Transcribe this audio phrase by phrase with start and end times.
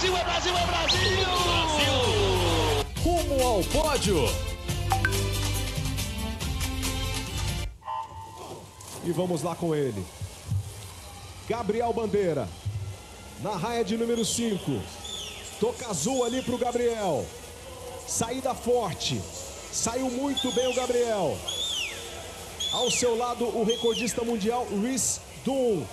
[0.00, 1.12] Brasil, é Brasil, é Brasil!
[3.04, 4.16] Rumo ao pódio!
[9.04, 10.02] E vamos lá com ele.
[11.46, 12.48] Gabriel Bandeira.
[13.42, 14.80] Na raia de número 5.
[15.60, 17.26] Toca azul ali pro Gabriel.
[18.08, 19.20] Saída forte.
[19.70, 21.36] Saiu muito bem o Gabriel.
[22.72, 25.84] Ao seu lado, o recordista mundial, Rhys Doom.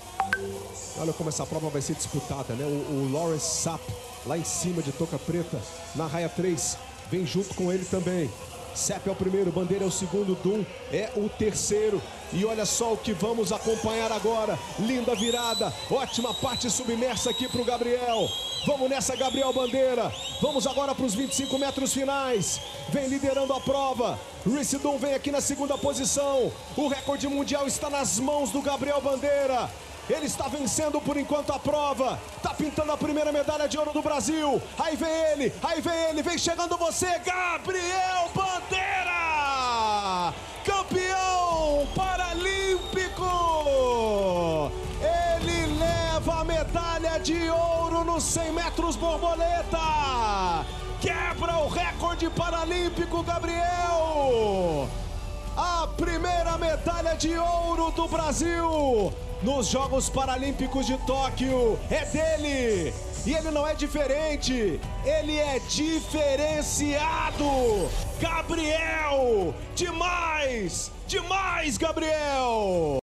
[1.00, 2.66] Olha como essa prova vai ser disputada, né?
[2.66, 3.84] O, o Lawrence Sapp,
[4.26, 5.62] lá em cima de Toca Preta,
[5.96, 6.78] na raia 3,
[7.12, 8.30] vem junto com ele também.
[8.78, 12.02] Sepp é o primeiro, Bandeira é o segundo, Dum é o terceiro.
[12.32, 14.58] E olha só o que vamos acompanhar agora.
[14.80, 18.30] Linda virada, ótima parte submersa aqui para o Gabriel.
[18.68, 20.14] Vamos nessa, Gabriel Bandeira.
[20.42, 22.62] Vamos agora para os 25 metros finais.
[22.90, 24.20] Vem liderando a prova.
[24.46, 26.52] Reese Dum vem aqui na segunda posição.
[26.76, 29.70] O recorde mundial está nas mãos do Gabriel Bandeira.
[30.10, 32.18] Ele está vencendo por enquanto a prova.
[32.38, 34.62] Está pintando a primeira medalha de ouro do Brasil.
[34.80, 40.34] Aí vem ele, aí vem ele, vem chegando você, Gabriel Bandeira!
[40.64, 43.26] Campeão paralímpico!
[45.02, 50.66] Ele leva a medalha de ouro nos 100 metros borboleta!
[51.02, 54.88] Quebra o recorde paralímpico, Gabriel!
[55.58, 62.94] A primeira medalha de ouro do Brasil nos Jogos Paralímpicos de Tóquio é dele.
[63.26, 67.44] E ele não é diferente, ele é diferenciado.
[68.20, 73.00] Gabriel, demais, demais, Gabriel.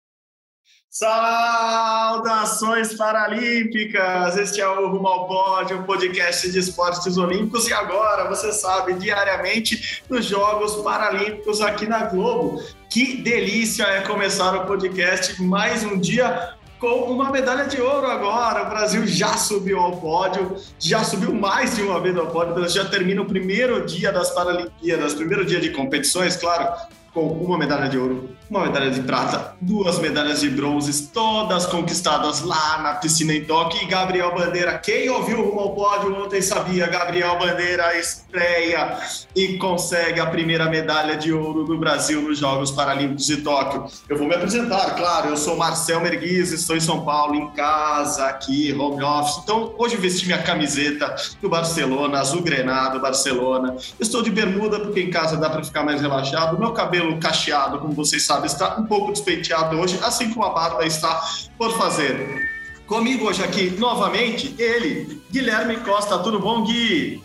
[0.91, 4.35] Saudações paralímpicas!
[4.37, 8.95] Este é o Rumo ao Pódio, um podcast de esportes olímpicos e agora, você sabe,
[8.95, 12.59] diariamente nos Jogos Paralímpicos aqui na Globo.
[12.89, 18.63] Que delícia é começar o podcast mais um dia com uma medalha de ouro agora.
[18.63, 22.85] O Brasil já subiu ao pódio, já subiu mais de uma vez ao pódio, já
[22.85, 26.67] termina o primeiro dia das Paralimpíadas, primeiro dia de competições, claro,
[27.13, 32.41] com uma medalha de ouro, uma medalha de prata, duas medalhas de bronze, todas conquistadas
[32.41, 33.83] lá na piscina em Tóquio.
[33.83, 38.97] E Gabriel Bandeira, quem ouviu Rumo ao Pódio ontem sabia, Gabriel Bandeira estreia
[39.35, 43.85] e consegue a primeira medalha de ouro do Brasil nos Jogos Paralímpicos de Tóquio.
[44.07, 48.25] Eu vou me apresentar, claro, eu sou Marcel Merguiz, estou em São Paulo, em casa,
[48.25, 49.41] aqui, home office.
[49.43, 53.75] Então, hoje vesti minha camiseta do Barcelona, azul grenado, Barcelona.
[53.99, 56.57] Estou de bermuda porque em casa dá para ficar mais relaxado.
[56.59, 60.49] Meu cabelo cabelo cacheado, como vocês sabem, está um pouco despenteado hoje, assim como a
[60.49, 61.21] barba está
[61.57, 62.49] por fazer.
[62.85, 66.19] Comigo hoje aqui, novamente, ele, Guilherme Costa.
[66.19, 67.23] Tudo bom, Gui?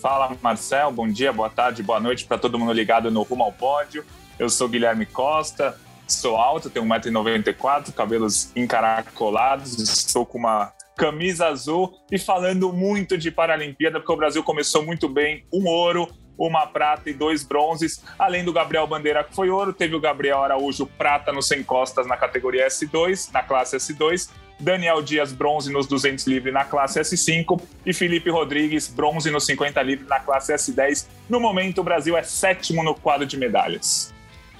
[0.00, 0.90] Fala, Marcel.
[0.90, 4.04] Bom dia, boa tarde, boa noite para todo mundo ligado no Rumo ao Pódio.
[4.38, 11.94] Eu sou Guilherme Costa, sou alto, tenho 1,94m, cabelos encaracolados, estou com uma camisa azul
[12.10, 16.08] e falando muito de Paralimpíada, porque o Brasil começou muito bem, um ouro,
[16.38, 20.42] uma prata e dois bronzes, além do Gabriel Bandeira, que foi ouro, teve o Gabriel
[20.42, 25.86] Araújo prata no 100 costas na categoria S2, na classe S2, Daniel Dias bronze nos
[25.86, 31.06] 200 livre na classe S5 e Felipe Rodrigues bronze no 50 livre na classe S10.
[31.28, 34.14] No momento, o Brasil é sétimo no quadro de medalhas.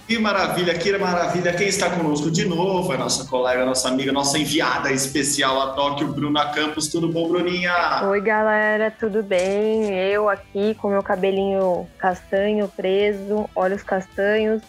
[0.07, 1.53] Que maravilha, que maravilha.
[1.53, 6.07] Quem está conosco de novo é nossa colega, nossa amiga, nossa enviada especial a Tóquio,
[6.07, 6.87] Bruna Campos.
[6.87, 7.73] Tudo bom, Bruninha?
[8.05, 9.93] Oi, galera, tudo bem?
[9.93, 14.63] Eu aqui com meu cabelinho castanho preso, olhos castanhos,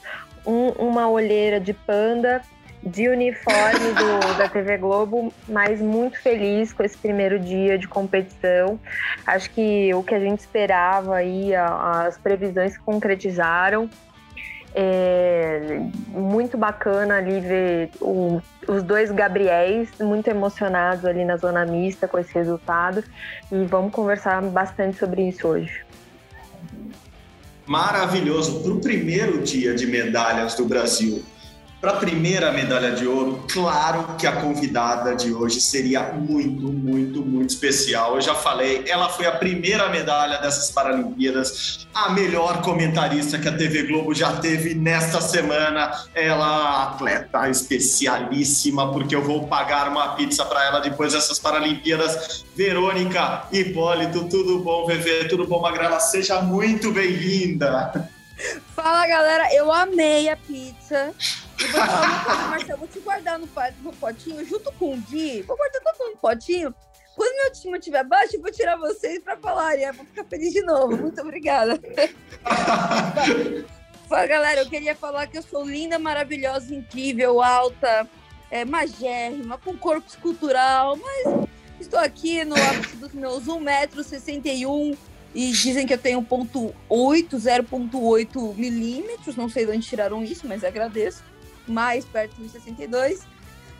[0.43, 2.41] um, uma olheira de panda,
[2.81, 8.79] de uniforme do, da TV Globo, mas muito feliz com esse primeiro dia de competição.
[9.23, 13.87] Acho que o que a gente esperava aí, as previsões se concretizaram.
[14.79, 22.07] É muito bacana ali ver o, os dois Gabriéis muito emocionados ali na zona mista
[22.07, 23.03] com esse resultado
[23.51, 25.83] e vamos conversar bastante sobre isso hoje.
[27.65, 28.61] Maravilhoso.
[28.61, 31.23] Para o primeiro dia de medalhas do Brasil,
[31.79, 37.21] para a primeira medalha de ouro, claro que a convidada de hoje seria muito, muito,
[37.21, 38.15] muito especial.
[38.15, 43.55] Eu já falei, ela foi a primeira medalha dessas Paralimpíadas, a melhor comentarista que a
[43.55, 45.91] TV Globo já teve nesta semana.
[46.15, 52.43] Ela, atleta especialíssima, porque eu vou pagar uma pizza para ela depois dessas Paralimpíadas.
[52.55, 55.25] Verônica Hipólito, tudo bom, VV?
[55.25, 55.99] Tudo bom, Magrela?
[55.99, 58.09] Seja muito bem-vinda.
[58.75, 59.53] Fala, galera.
[59.53, 61.13] Eu amei a pizza.
[61.59, 63.49] E vou falar uma coisa, Marcelo, vou te guardar no,
[63.81, 65.41] no potinho junto com o Gui.
[65.41, 66.73] Vou guardar todo mundo no potinho.
[67.15, 69.75] Quando meu time estiver baixo, eu vou tirar vocês para falar.
[69.75, 70.95] E aí vou ficar feliz de novo.
[70.95, 71.79] Muito obrigada.
[74.07, 74.61] Fala, galera.
[74.61, 78.07] Eu queria falar que eu sou linda, maravilhosa, incrível, alta,
[78.51, 81.47] é, magérrima, com corpo escultural, mas
[81.79, 84.97] Estou aqui no ápice dos meus 1,61m
[85.33, 89.35] e dizem que eu tenho 1.8, 0.8 milímetros.
[89.35, 91.23] Não sei de onde tiraram isso, mas agradeço.
[91.67, 93.25] Mais perto de 62.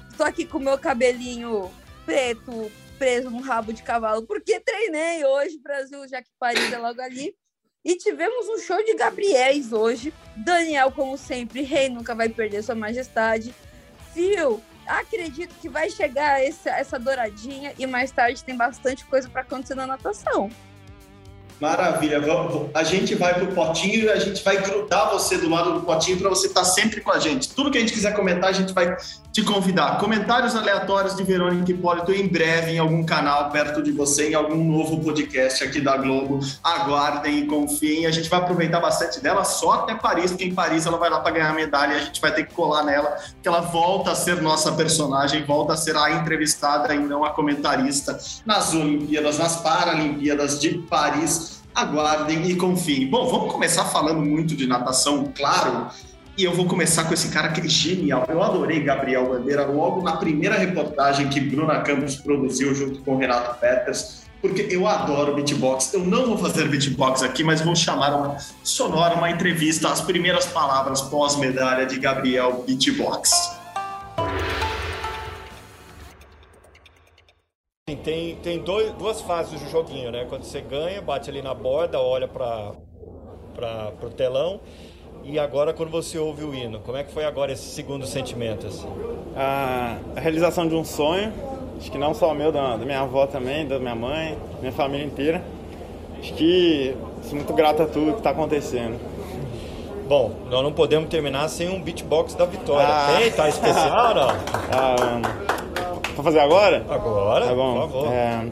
[0.10, 1.72] Estou aqui com o meu cabelinho
[2.06, 7.00] preto preso num rabo de cavalo, porque treinei hoje, Brasil, já que Paris é logo
[7.02, 7.36] ali.
[7.86, 10.14] E tivemos um show de Gabriéis hoje.
[10.36, 13.54] Daniel, como sempre, rei nunca vai perder sua majestade.
[14.14, 19.42] Phil, acredito que vai chegar essa, essa douradinha e mais tarde tem bastante coisa para
[19.42, 20.50] acontecer na natação.
[21.60, 22.22] Maravilha,
[22.74, 26.18] a gente vai pro potinho e a gente vai grudar você do lado do potinho
[26.18, 27.50] para você estar tá sempre com a gente.
[27.50, 28.96] Tudo que a gente quiser comentar, a gente vai
[29.38, 30.00] te convidar.
[30.00, 34.64] Comentários aleatórios de Verônica Hipólito em breve em algum canal perto de você, em algum
[34.64, 36.40] novo podcast aqui da Globo.
[36.64, 38.08] Aguardem e confiem.
[38.08, 41.20] A gente vai aproveitar bastante dela só até Paris, porque em Paris ela vai lá
[41.20, 44.16] para ganhar medalha e a gente vai ter que colar nela, que ela volta a
[44.16, 49.58] ser nossa personagem, volta a ser a entrevistada e não a comentarista nas Olimpíadas, nas
[49.58, 53.08] Paralimpíadas de Paris aguardem e confiem.
[53.08, 55.92] Bom, vamos começar falando muito de natação, claro.
[56.38, 58.24] E eu vou começar com esse cara que é genial.
[58.30, 63.60] Eu adorei Gabriel Bandeira logo na primeira reportagem que Bruna Campos produziu junto com Renato
[63.60, 65.96] Peters, porque eu adoro beatbox.
[65.96, 70.46] Eu não vou fazer beatbox aqui, mas vou chamar uma sonora, uma entrevista, as primeiras
[70.46, 73.32] palavras pós-medalha de Gabriel Beatbox.
[78.04, 80.26] Tem, tem dois, duas fases do joguinho, né?
[80.30, 82.76] Quando você ganha, bate ali na borda, olha para
[84.04, 84.62] o telão.
[85.30, 88.66] E agora quando você ouve o hino, como é que foi agora esse segundo sentimento?
[88.66, 88.88] Assim?
[89.36, 91.34] A, a realização de um sonho,
[91.78, 94.72] acho que não só o meu, da, da minha avó também, da minha mãe, minha
[94.72, 95.44] família inteira.
[96.18, 98.98] Acho que sou muito grato a tudo que está acontecendo.
[100.08, 102.88] Bom, nós não podemos terminar sem um beatbox da vitória.
[102.88, 103.18] Ah.
[103.18, 103.30] Tem?
[103.30, 104.30] Tá especial ou não?
[104.72, 104.96] Ah,
[106.16, 106.86] Vou fazer agora?
[106.90, 107.74] Agora, tá bom.
[107.74, 108.08] por favor.
[108.14, 108.48] É...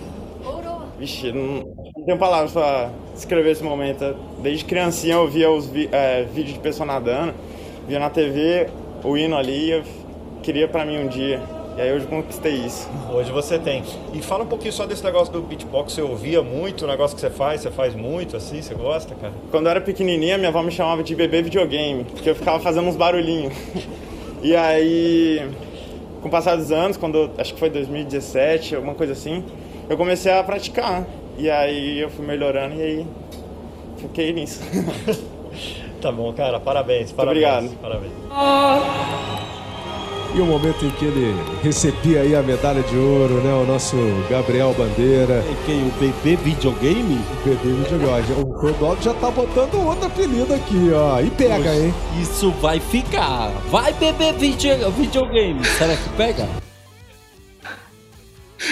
[0.98, 1.64] Vixe, não,
[1.96, 4.16] não tenho palavras pra descrever esse momento.
[4.42, 7.34] Desde criancinha eu via os é, vídeos de pessoa nadando,
[7.86, 8.68] via na TV
[9.04, 9.82] o hino ali, eu
[10.42, 11.40] queria pra mim um dia.
[11.76, 12.88] E aí hoje conquistei isso.
[13.12, 13.82] Hoje você tem.
[14.14, 17.20] E fala um pouquinho só desse negócio do beatbox, você ouvia muito, o negócio que
[17.20, 19.32] você faz, você faz muito assim, você gosta, cara?
[19.50, 22.88] Quando eu era pequenininha, minha avó me chamava de bebê videogame, porque eu ficava fazendo
[22.88, 23.52] uns barulhinhos.
[24.42, 25.46] e aí,
[26.22, 29.44] com o passar dos anos, quando acho que foi 2017, alguma coisa assim,
[29.88, 31.04] eu comecei a praticar.
[31.38, 33.06] E aí eu fui melhorando e aí
[33.98, 34.60] fiquei nisso.
[36.00, 37.46] tá bom, cara, parabéns, parabéns.
[37.46, 37.78] Obrigado.
[37.80, 38.12] Parabéns.
[40.34, 43.54] E o momento em que ele recebia aí a medalha de ouro, né?
[43.54, 43.96] O nosso
[44.28, 45.42] Gabriel Bandeira.
[45.50, 45.82] E quem?
[45.82, 47.14] O bebê videogame?
[47.14, 48.42] O bebê videogame.
[48.42, 51.20] O Codog já tá botando outro apelido aqui, ó.
[51.20, 51.94] E pega, Poxa, hein?
[52.20, 53.50] Isso vai ficar.
[53.70, 55.64] Vai beber videogame.
[55.64, 56.65] Será que pega?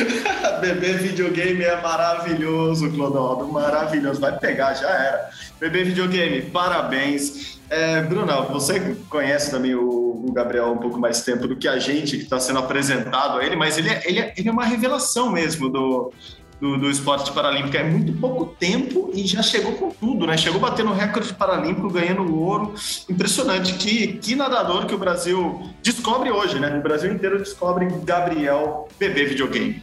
[0.60, 3.46] Bebê videogame é maravilhoso, Clodaldo.
[3.48, 4.20] Maravilhoso.
[4.20, 5.30] Vai pegar, já era.
[5.60, 7.58] Bebê videogame, parabéns.
[7.70, 11.78] É, Bruna, você conhece também o, o, Gabriel um pouco mais tempo do que a
[11.78, 14.64] gente que está sendo apresentado a ele, mas ele é, ele é, ele é uma
[14.64, 16.12] revelação mesmo do,
[16.60, 17.76] do, do, esporte paralímpico.
[17.76, 20.36] É muito pouco tempo e já chegou com tudo, né?
[20.36, 22.74] Chegou batendo recorde paralímpico, ganhando ouro.
[23.08, 23.74] Impressionante.
[23.74, 26.76] Que, que nadador que o Brasil descobre hoje, né?
[26.76, 29.82] O Brasil inteiro descobre Gabriel bebê videogame.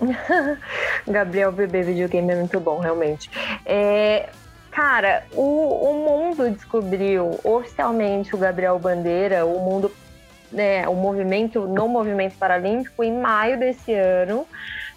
[1.06, 3.30] Gabriel bebê videogame é muito bom, realmente.
[3.64, 4.28] É,
[4.70, 9.90] cara, o, o mundo descobriu oficialmente o Gabriel Bandeira, o mundo,
[10.52, 14.46] né, o movimento, no movimento paralímpico, em maio desse ano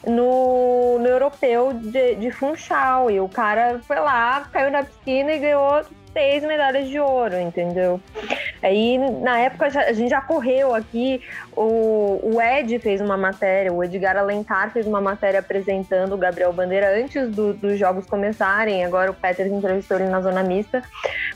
[0.05, 3.09] no, no europeu de, de Funchal.
[3.11, 7.99] E o cara foi lá, caiu na piscina e ganhou seis medalhas de ouro, entendeu?
[8.61, 11.21] Aí, na época, a gente já correu aqui,
[11.55, 16.51] o, o Ed fez uma matéria, o Edgar Alencar fez uma matéria apresentando o Gabriel
[16.51, 20.83] Bandeira antes do, dos jogos começarem, agora o Peters entrevistou ele na zona mista,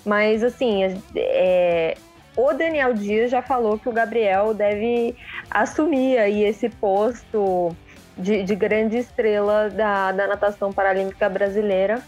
[0.06, 1.96] mas, assim, é,
[2.36, 5.16] o Daniel Dias já falou que o Gabriel deve
[5.50, 7.76] assumir aí esse posto
[8.18, 12.02] de, de grande estrela da, da natação paralímpica brasileira.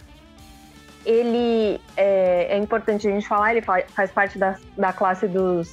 [1.06, 5.72] Ele é, é, importante a gente falar, ele faz, parte da, da classe dos,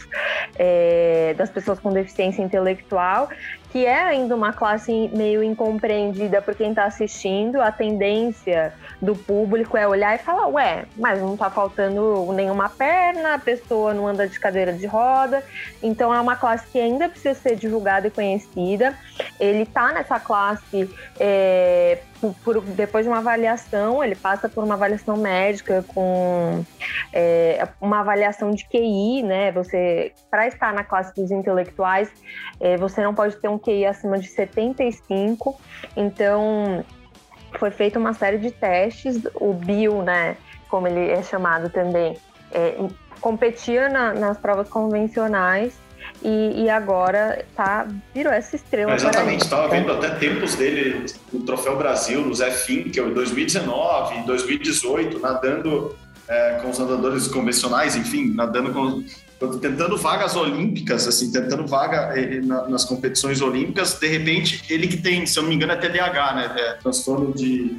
[0.58, 3.30] é, das pessoas com deficiência intelectual
[3.72, 7.58] que é ainda uma classe meio incompreendida por quem está assistindo.
[7.60, 13.34] A tendência do público é olhar e falar: ué, mas não está faltando nenhuma perna,
[13.34, 15.42] a pessoa não anda de cadeira de roda.
[15.82, 18.94] Então é uma classe que ainda precisa ser divulgada e conhecida.
[19.40, 21.98] Ele está nessa classe é,
[22.30, 26.64] por, depois de uma avaliação, ele passa por uma avaliação médica com
[27.12, 29.50] é, uma avaliação de QI, né?
[29.52, 32.10] Você, para estar na classe dos intelectuais,
[32.60, 35.58] é, você não pode ter um QI acima de 75.
[35.96, 36.84] Então,
[37.58, 39.22] foi feita uma série de testes.
[39.34, 40.36] O Bill, né?
[40.68, 42.16] Como ele é chamado também,
[42.52, 42.76] é,
[43.20, 45.78] competia na, nas provas convencionais
[46.24, 48.94] e, e, agora tá, virou essa estrela.
[48.94, 55.18] exatamente, estava vendo até tempos dele no Troféu Brasil, no Zé Finkel, em 2019, 2018,
[55.18, 55.96] nadando
[56.28, 59.04] é, com os nadadores convencionais, enfim, nadando com.
[59.60, 64.96] Tentando vagas olímpicas, assim, tentando vaga eh, na, nas competições olímpicas, de repente, ele que
[64.96, 66.54] tem, se eu não me engano, é TDAH, né?
[66.56, 67.76] É transtorno de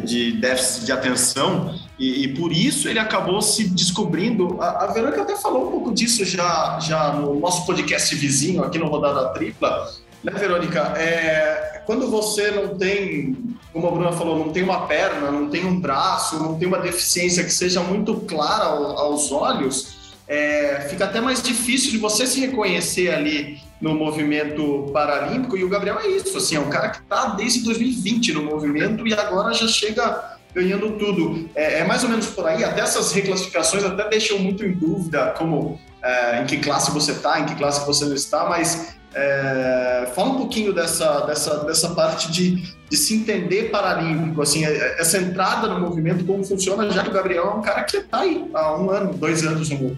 [0.00, 4.60] de déficit de atenção e, e, por isso ele acabou se descobrindo.
[4.60, 8.78] A, a Verônica até falou um pouco disso já, já no nosso podcast vizinho aqui
[8.78, 9.88] no Rodada Tripla,
[10.24, 10.80] né, Verônica?
[10.96, 15.64] É, quando você não tem, como a Bruna falou, não tem uma perna, não tem
[15.64, 21.04] um braço, não tem uma deficiência que seja muito clara ao, aos olhos, é, fica
[21.04, 25.56] até mais difícil de você se reconhecer ali no movimento paralímpico.
[25.56, 29.06] E o Gabriel é isso, assim, é um cara que está desde 2020 no movimento
[29.06, 31.50] e agora já chega ganhando tudo.
[31.54, 32.62] É, é, mais ou menos por aí.
[32.62, 37.40] Até essas reclassificações até deixam muito em dúvida como é, em que classe você está,
[37.40, 42.30] em que classe você não está, mas é, fala um pouquinho dessa, dessa, dessa parte
[42.30, 47.10] de, de se entender paralímpico, assim, é, essa entrada no movimento, como funciona, já que
[47.10, 49.96] o Gabriel é um cara que está aí há um ano, dois anos no,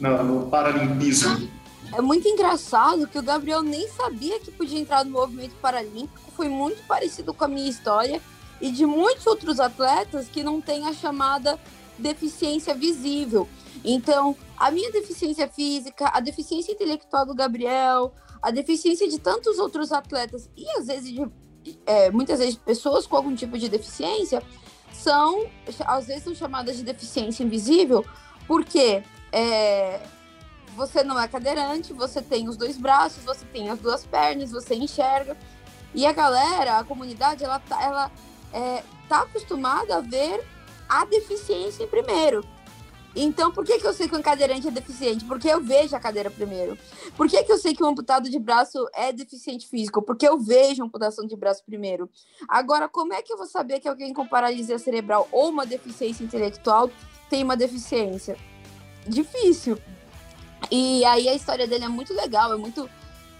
[0.00, 1.55] no, no paralimpismo.
[1.94, 6.30] É muito engraçado que o Gabriel nem sabia que podia entrar no movimento paralímpico.
[6.32, 8.20] Foi muito parecido com a minha história
[8.60, 11.58] e de muitos outros atletas que não têm a chamada
[11.98, 13.48] deficiência visível.
[13.84, 18.12] Então, a minha deficiência física, a deficiência intelectual do Gabriel,
[18.42, 21.30] a deficiência de tantos outros atletas e às vezes de,
[21.84, 24.42] é, muitas vezes pessoas com algum tipo de deficiência
[24.92, 25.46] são
[25.84, 28.04] às vezes são chamadas de deficiência invisível
[28.46, 29.02] porque
[29.32, 30.00] é,
[30.76, 34.74] você não é cadeirante, você tem os dois braços, você tem as duas pernas, você
[34.74, 35.36] enxerga.
[35.94, 38.12] E a galera, a comunidade, ela tá, ela,
[38.52, 40.44] é, tá acostumada a ver
[40.86, 42.46] a deficiência em primeiro.
[43.18, 45.24] Então, por que, que eu sei que um cadeirante é deficiente?
[45.24, 46.76] Porque eu vejo a cadeira primeiro.
[47.16, 50.02] Por que, que eu sei que um amputado de braço é deficiente físico?
[50.02, 52.10] Porque eu vejo a amputação de braço primeiro.
[52.46, 56.22] Agora, como é que eu vou saber que alguém com paralisia cerebral ou uma deficiência
[56.22, 56.90] intelectual
[57.30, 58.36] tem uma deficiência?
[59.08, 59.78] Difícil.
[60.70, 62.88] E aí a história dele é muito legal, é muito.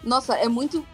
[0.02, 0.86] Nossa, é muito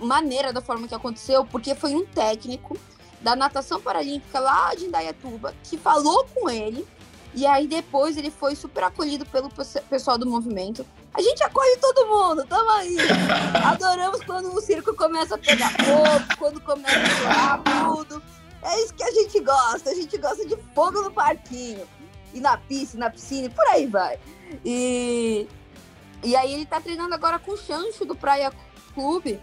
[0.00, 2.76] maneira da forma que aconteceu, porque foi um técnico
[3.20, 6.86] da natação paralímpica lá de Indaiatuba que falou com ele.
[7.34, 9.50] E aí depois ele foi super acolhido pelo
[9.90, 10.84] pessoal do movimento.
[11.12, 12.96] A gente acolhe todo mundo, tamo aí.
[13.64, 18.22] Adoramos quando o circo começa a pegar fogo, quando começa a chorar tudo.
[18.62, 19.90] É isso que a gente gosta.
[19.90, 21.86] A gente gosta de fogo no parquinho.
[22.32, 24.18] E na pista, na piscina, e por aí vai.
[24.64, 25.46] E
[26.22, 28.52] e aí ele tá treinando agora com o Chancho do Praia
[28.94, 29.40] Clube.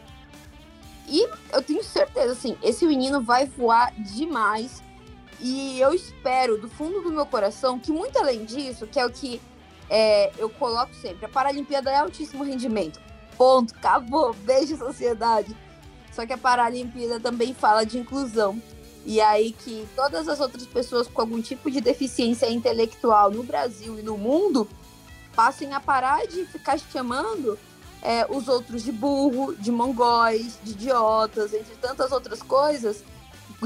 [1.08, 4.84] E eu tenho certeza, assim, esse menino vai voar demais.
[5.40, 9.12] E eu espero, do fundo do meu coração, que muito além disso, que é o
[9.12, 9.42] que
[9.90, 13.00] é, eu coloco sempre, a Paralimpíada é altíssimo rendimento.
[13.38, 15.56] Ponto, acabou, beijo sociedade.
[16.12, 18.62] Só que a Paralimpíada também fala de inclusão.
[19.06, 24.00] E aí que todas as outras pessoas com algum tipo de deficiência intelectual no Brasil
[24.00, 24.68] e no mundo
[25.36, 27.60] passem a parar de ficar chamando
[28.02, 33.04] é, os outros de burro, de mongóis, de idiotas, entre tantas outras coisas,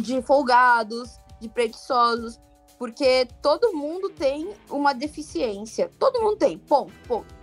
[0.01, 2.39] de folgados, de preguiçosos,
[2.77, 5.91] porque todo mundo tem uma deficiência.
[5.99, 7.35] Todo mundo tem, ponto, ponto.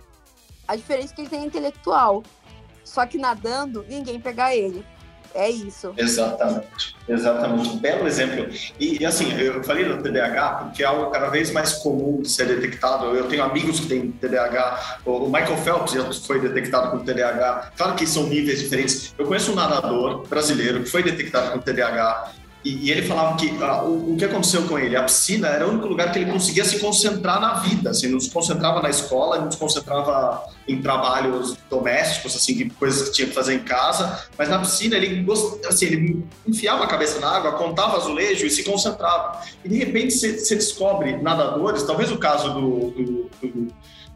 [0.67, 2.23] A diferença é que ele tem intelectual.
[2.83, 4.85] Só que nadando, ninguém pega ele.
[5.33, 5.93] É isso.
[5.97, 7.77] Exatamente, exatamente.
[7.77, 8.47] Belo exemplo.
[8.79, 12.29] E, e, assim, eu falei do TDAH porque é algo cada vez mais comum de
[12.29, 13.05] ser detectado.
[13.15, 14.99] Eu tenho amigos que têm TDAH.
[15.05, 17.71] O Michael Phelps já foi detectado com TDAH.
[17.77, 19.13] Claro que são níveis diferentes.
[19.17, 22.33] Eu conheço um nadador brasileiro que foi detectado com TDAH
[22.63, 25.65] e, e, ele falava que ah, o, o, que aconteceu com ele, a piscina era
[25.65, 28.89] o único lugar que ele conseguia se concentrar na vida, assim, não se concentrava na
[28.89, 34.27] escola, não se concentrava em trabalhos domésticos, assim, coisas que tinha que fazer em casa,
[34.37, 35.25] mas na piscina ele,
[35.67, 39.41] assim, ele enfiava a cabeça na água, contava azulejo e se concentrava.
[39.63, 43.67] E de repente você descobre nadadores, talvez o caso do, do, do,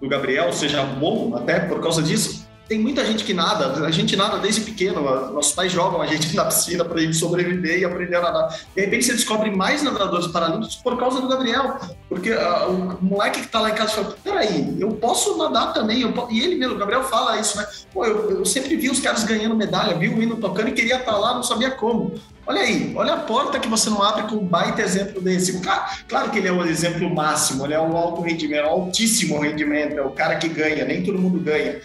[0.01, 4.15] do Gabriel seja bom até por causa disso, tem muita gente que nada, a gente
[4.15, 5.01] nada desde pequeno,
[5.33, 8.59] nossos pais jogam a gente na piscina para gente sobreviver e aprender a nadar.
[8.73, 13.41] De repente você descobre mais nadadores paralímpicos por causa do Gabriel, porque uh, o moleque
[13.41, 16.77] que está lá em casa fala, peraí, eu posso nadar também, e ele mesmo, o
[16.77, 17.67] Gabriel fala isso, né?
[17.93, 20.95] Pô, eu, eu, sempre vi os caras ganhando medalha, vi o hino tocando e queria
[20.95, 22.13] estar tá lá, não sabia como.
[22.47, 25.61] Olha aí, olha a porta que você não abre com um baita exemplo desse.
[26.07, 29.97] Claro que ele é o exemplo máximo, ele é um alto rendimento, um altíssimo rendimento,
[29.97, 31.79] é o cara que ganha, nem todo mundo ganha.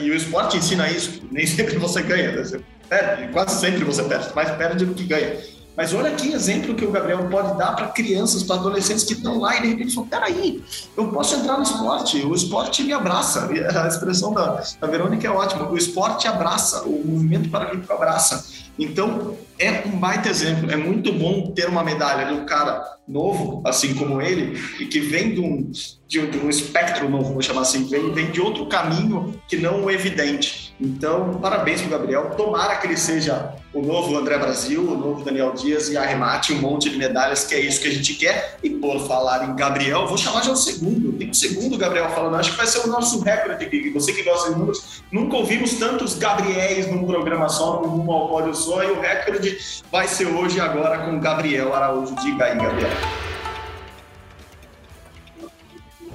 [0.00, 2.44] E o esporte ensina isso, nem sempre você ganha, né?
[2.44, 5.36] você perde, quase sempre você perde, mais perde do que ganha.
[5.78, 9.38] Mas olha que exemplo que o Gabriel pode dar para crianças, para adolescentes que estão
[9.38, 10.60] lá e de repente falam: peraí,
[10.96, 13.48] eu posso entrar no esporte, o esporte me abraça.
[13.48, 18.67] A expressão da, da Verônica é ótima: o esporte abraça, o movimento paralímpico abraça.
[18.78, 20.70] Então, é um baita exemplo.
[20.70, 25.00] É muito bom ter uma medalha de um cara novo, assim como ele, e que
[25.00, 25.70] vem de um,
[26.06, 29.56] de um, de um espectro novo, vou chamar assim, vem, vem de outro caminho que
[29.56, 30.67] não o evidente.
[30.80, 32.30] Então, parabéns para o Gabriel.
[32.36, 36.60] Tomara que ele seja o novo André Brasil, o novo Daniel Dias e arremate um
[36.60, 38.58] monte de medalhas, que é isso que a gente quer.
[38.62, 41.12] E por falar em Gabriel, vou chamar já o segundo.
[41.14, 43.90] Tem um segundo Gabriel falando, acho que vai ser o nosso recorde aqui.
[43.90, 48.28] Você que gosta de números, nunca ouvimos tantos Gabriéis num programa só, no Rumo ao
[48.28, 49.58] Pódio só, e o recorde
[49.90, 52.14] vai ser hoje agora com Gabriel Araújo.
[52.22, 52.90] Diga aí, Gabriel.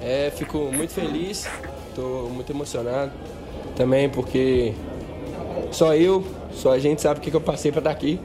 [0.00, 1.46] É, fico muito feliz,
[1.90, 3.12] estou muito emocionado
[3.76, 4.74] também porque
[5.70, 8.20] só eu, só a gente sabe o que eu passei para estar aqui.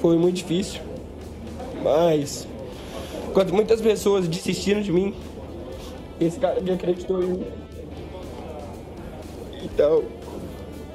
[0.00, 0.80] Foi muito difícil,
[1.82, 2.46] mas
[3.28, 5.14] enquanto muitas pessoas desistiram de mim,
[6.20, 7.46] esse cara me acreditou em mim.
[9.62, 10.02] Então,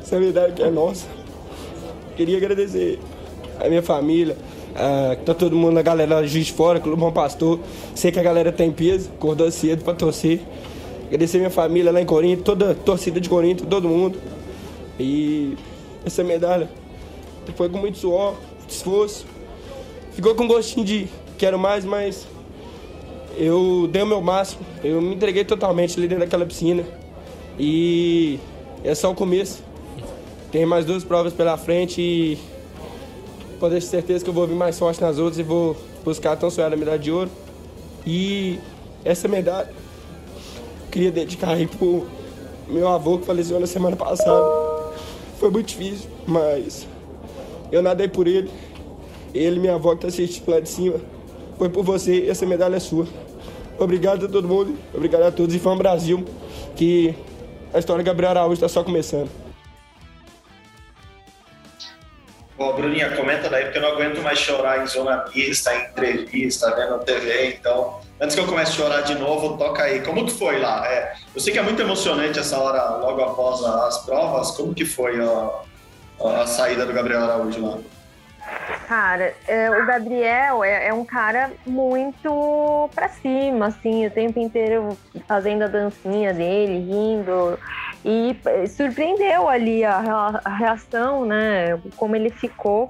[0.02, 1.06] essa verdade é nossa.
[2.16, 3.00] Queria agradecer
[3.60, 4.38] a minha família,
[4.76, 7.60] a, tá todo mundo, a galera Juiz de Fora, Clube Bom Pastor.
[7.94, 10.42] Sei que a galera tem peso, acordou cedo para torcer.
[11.08, 14.20] Agradecer minha família lá em Corinto, toda a torcida de Corinto, todo mundo.
[15.00, 15.56] E
[16.06, 16.70] essa medalha
[17.56, 18.36] foi com muito suor,
[18.68, 19.26] esforço.
[20.14, 21.08] Ficou com gostinho de
[21.38, 22.26] quero mais, mas
[23.38, 24.62] eu dei o meu máximo.
[24.84, 26.84] Eu me entreguei totalmente ali dentro daquela piscina.
[27.60, 28.40] E
[28.84, 29.64] é só o começo.
[30.52, 32.38] Tem mais duas provas pela frente e
[33.60, 36.50] pode ter certeza que eu vou vir mais forte nas outras e vou buscar tão
[36.50, 37.30] sonhada medalha de ouro.
[38.08, 38.58] E
[39.04, 39.70] essa medalha
[40.96, 42.08] queria dedicar aí pro
[42.70, 44.94] meu avô que faleceu na semana passada.
[45.38, 46.88] Foi muito difícil, mas
[47.70, 48.50] eu nadei por ele.
[49.34, 50.96] Ele, minha avó que tá assistindo lá de cima.
[51.58, 53.06] Foi por você, essa medalha é sua.
[53.78, 56.24] Obrigado a todo mundo, obrigado a todos e fã Brasil,
[56.78, 57.14] que
[57.74, 59.30] a história do Gabriel Araújo está só começando.
[62.58, 66.74] Bom, Bruninha, comenta daí, porque eu não aguento mais chorar em zona mista, em entrevista,
[66.74, 70.02] vendo TV, então Antes que eu comece a chorar de novo, toca aí.
[70.02, 70.88] Como que foi lá?
[70.88, 74.52] É, eu sei que é muito emocionante essa hora logo após as provas.
[74.52, 77.78] Como que foi a, a saída do Gabriel Araújo lá?
[78.88, 84.98] Cara, é, o Gabriel é, é, um cara muito pra cima, assim, o tempo inteiro
[85.28, 87.60] fazendo a dancinha dele, rindo.
[88.08, 91.82] E eh, surpreendeu ali a, reação, né?
[91.98, 92.88] Como ele ficou.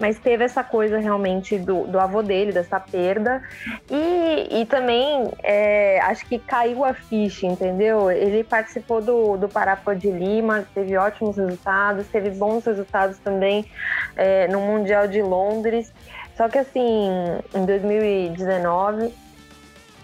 [0.00, 3.42] Mas teve essa coisa realmente do, do avô dele, dessa perda.
[3.90, 8.10] E, e também é, acho que caiu a ficha, entendeu?
[8.10, 13.66] Ele participou do, do Parapó de Lima, teve ótimos resultados, teve bons resultados também
[14.16, 15.92] é, no Mundial de Londres.
[16.38, 17.10] Só que assim,
[17.54, 19.12] em 2019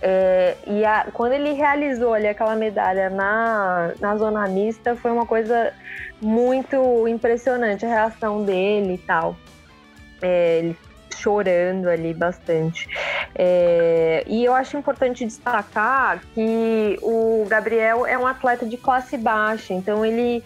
[0.02, 5.26] é, e a, quando ele realizou ali aquela medalha na, na zona mista, foi uma
[5.26, 5.72] coisa
[6.20, 9.36] muito impressionante a reação dele e tal.
[10.22, 10.76] É, ele
[11.20, 12.88] chorando ali bastante.
[13.34, 19.74] É, e eu acho importante destacar que o Gabriel é um atleta de classe baixa,
[19.74, 20.42] então ele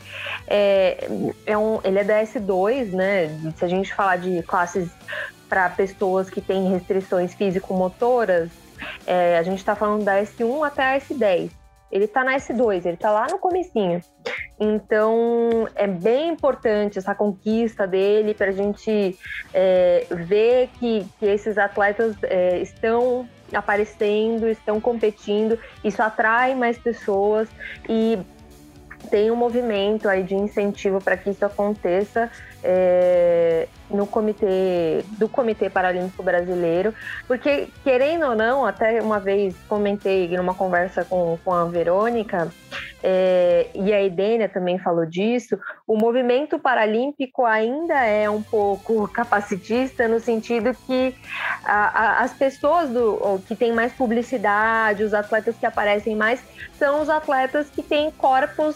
[0.49, 1.09] é,
[1.47, 3.29] é um, ele é da S2, né?
[3.57, 4.91] Se a gente falar de classes
[5.49, 8.51] para pessoas que têm restrições físico-motoras,
[9.07, 11.51] é, a gente está falando da S1 até a S10.
[11.91, 14.01] Ele está na S2, ele está lá no comecinho.
[14.59, 19.17] Então, é bem importante essa conquista dele para a gente
[19.53, 25.59] é, ver que, que esses atletas é, estão aparecendo, estão competindo.
[25.85, 27.49] Isso atrai mais pessoas
[27.89, 28.19] e
[29.11, 32.31] tem um movimento aí de incentivo para que isso aconteça
[32.63, 36.95] é, no comitê do Comitê Paralímpico Brasileiro,
[37.29, 42.51] porque querendo ou não, até uma vez comentei numa conversa com, com a Verônica
[43.03, 50.09] é, e a Edênia também falou disso, o movimento paralímpico ainda é um pouco capacitista
[50.09, 51.15] no sentido que
[51.65, 56.43] a, a, as pessoas do, que têm mais publicidade, os atletas que aparecem mais,
[56.79, 58.75] são os atletas que têm corpos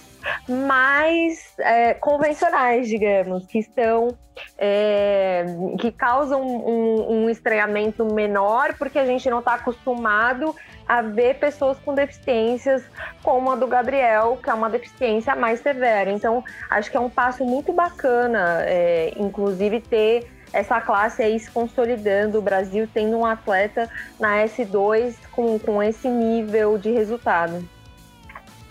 [0.48, 4.16] mais é, convencionais, digamos, que estão
[4.56, 5.44] é,
[5.78, 10.54] que causam um, um estranhamento menor, porque a gente não está acostumado
[10.86, 12.82] a ver pessoas com deficiências
[13.22, 16.10] como a do Gabriel, que é uma deficiência mais severa.
[16.10, 21.50] Então, acho que é um passo muito bacana, é, inclusive, ter essa classe aí se
[21.50, 23.88] consolidando, o Brasil tendo um atleta
[24.18, 27.68] na S2 com, com esse nível de resultado.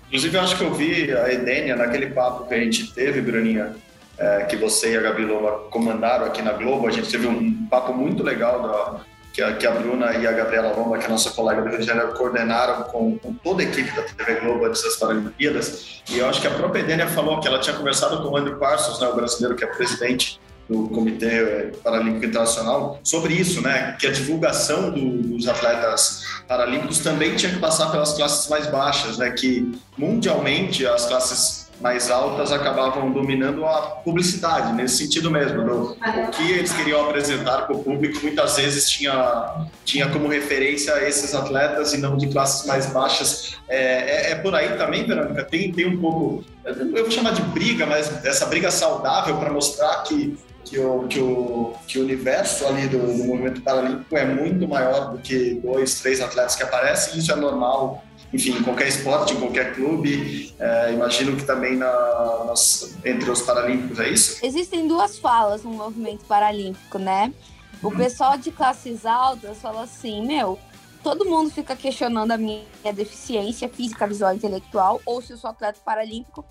[0.07, 3.75] Inclusive, eu acho que eu vi a Edênia naquele papo que a gente teve, Bruninha,
[4.17, 6.87] é, que você e a Gabi Loma comandaram aqui na Globo.
[6.87, 9.01] A gente teve um papo muito legal da,
[9.33, 11.69] que, a, que a Bruna e a Gabriela Loma, que é a nossa colega do
[11.69, 16.01] Rio de Janeiro, coordenaram com, com toda a equipe da TV Globo antes das Paralimpíadas.
[16.09, 18.57] E eu acho que a própria Edênia falou que ela tinha conversado com o Andrew
[18.57, 20.39] Parsons, né, o brasileiro que é presidente
[20.69, 23.95] do Comitê Paralímpico Internacional sobre isso, né?
[23.99, 29.17] Que a divulgação do, dos atletas paralímpicos também tinha que passar pelas classes mais baixas,
[29.17, 29.31] né?
[29.31, 35.63] Que mundialmente as classes mais altas acabavam dominando a publicidade, nesse sentido mesmo.
[35.63, 40.91] No, o que eles queriam apresentar para o público muitas vezes tinha, tinha como referência
[41.07, 43.55] esses atletas e não de classes mais baixas.
[43.69, 45.43] É, é, é por aí também, Verônica?
[45.43, 50.03] Tem, tem um pouco, eu vou chamar de briga, mas essa briga saudável para mostrar
[50.03, 50.35] que
[50.69, 55.11] que o, que o, que o universo ali do, do movimento paralímpico é muito maior
[55.11, 58.03] do que dois, três atletas que aparecem, isso é normal,
[58.33, 63.41] enfim, em qualquer esporte, em qualquer clube, é, imagino que também na, nas, entre os
[63.41, 64.45] paralímpicos, é isso?
[64.45, 67.33] Existem duas falas no movimento paralímpico, né?
[67.81, 70.57] O pessoal de classes altas fala assim, meu,
[71.03, 75.49] todo mundo fica questionando a minha deficiência física, visual e intelectual, ou se eu sou
[75.49, 76.43] atleta paralímpico,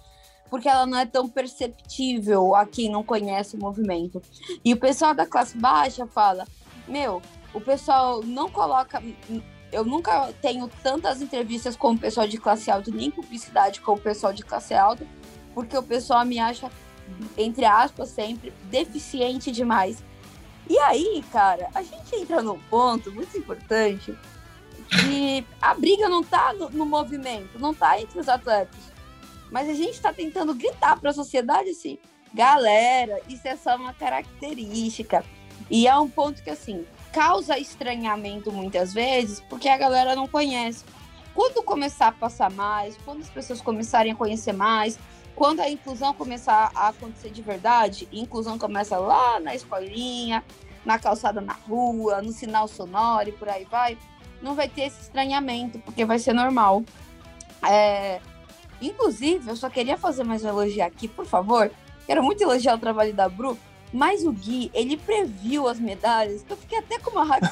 [0.51, 4.23] porque ela não é tão perceptível a quem não conhece o movimento.
[4.65, 6.47] E o pessoal da classe baixa fala:
[6.87, 7.21] Meu,
[7.53, 9.03] o pessoal não coloca.
[9.73, 14.01] Eu nunca tenho tantas entrevistas com o pessoal de classe alta, nem publicidade com o
[14.01, 15.05] pessoal de classe alta,
[15.55, 16.71] porque o pessoal me acha,
[17.37, 20.03] entre aspas, sempre deficiente demais.
[20.69, 24.17] E aí, cara, a gente entra num ponto muito importante
[24.89, 28.96] que a briga não tá no, no movimento, não tá entre os atletas
[29.51, 31.99] mas a gente está tentando gritar para a sociedade assim,
[32.33, 35.25] galera, isso é só uma característica.
[35.71, 40.85] E é um ponto que assim causa estranhamento muitas vezes, porque a galera não conhece.
[41.35, 44.99] Quando começar a passar mais, quando as pessoas começarem a conhecer mais,
[45.35, 50.43] quando a inclusão começar a acontecer de verdade, inclusão começa lá na escolinha,
[50.85, 53.99] na calçada na rua, no sinal sonoro e por aí vai,
[54.41, 56.83] não vai ter esse estranhamento, porque vai ser normal.
[57.69, 58.21] É,
[58.81, 61.71] Inclusive, eu só queria fazer mais um elogio aqui, por favor.
[62.07, 63.59] Quero muito elogiar o trabalho da Bru,
[63.93, 67.49] mas o Gui, ele previu as medalhas, eu fiquei até com uma raiva.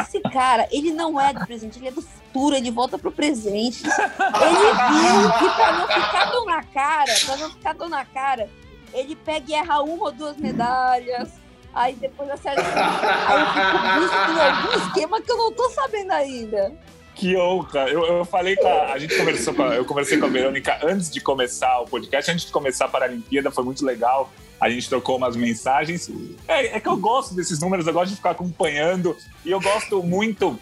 [0.00, 3.82] Esse cara, ele não é do presente, ele é do futuro, ele volta pro presente.
[3.84, 8.48] Ele viu que pra não ficar dor na cara, pra não ficar dor na cara,
[8.92, 11.30] ele pega e erra uma ou duas medalhas,
[11.74, 12.62] aí depois acerta.
[12.62, 16.72] Aí eu fico visto algum esquema que eu não tô sabendo ainda.
[17.14, 17.88] Que honra!
[17.88, 20.78] Eu, eu falei com a, a gente conversou com a, eu conversei com a Verônica
[20.82, 24.32] antes de começar o podcast, antes de começar a Paralimpíada, foi muito legal.
[24.60, 26.10] A gente trocou umas mensagens.
[26.48, 30.02] É, é que eu gosto desses números, eu gosto de ficar acompanhando e eu gosto
[30.02, 30.58] muito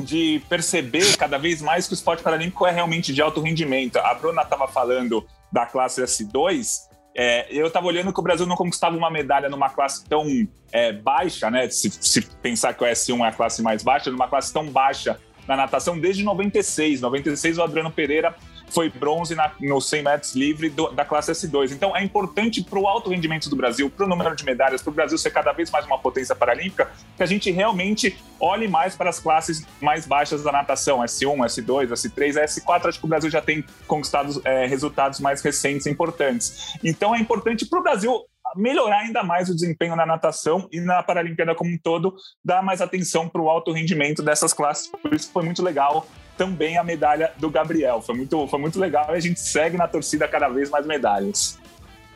[0.00, 3.96] de perceber cada vez mais que o esporte paralímpico é realmente de alto rendimento.
[3.98, 8.56] A Bruna estava falando da classe S2, é, eu estava olhando que o Brasil não
[8.56, 10.26] conquistava uma medalha numa classe tão
[10.72, 11.70] é, baixa, né?
[11.70, 15.20] Se, se, pensar que o S1 é a classe mais baixa, numa classe tão baixa
[15.46, 17.00] na natação desde 96.
[17.00, 18.34] 96 o Adriano Pereira
[18.70, 21.72] foi bronze na, no 100 metros livre do, da classe S2.
[21.72, 24.90] Então é importante para o alto rendimento do Brasil, para o número de medalhas, para
[24.90, 28.96] o Brasil ser cada vez mais uma potência paralímpica, que a gente realmente olhe mais
[28.96, 32.88] para as classes mais baixas da natação, S1, S2, S3, S4.
[32.88, 36.74] Acho que o Brasil já tem conquistado é, resultados mais recentes importantes.
[36.82, 38.24] Então é importante para o Brasil
[38.56, 42.14] melhorar ainda mais o desempenho na natação e na Paralimpíada como um todo,
[42.44, 44.90] dar mais atenção para o alto rendimento dessas classes.
[45.02, 48.00] Por isso foi muito legal também a medalha do Gabriel.
[48.00, 51.58] Foi muito, foi muito legal e a gente segue na torcida cada vez mais medalhas.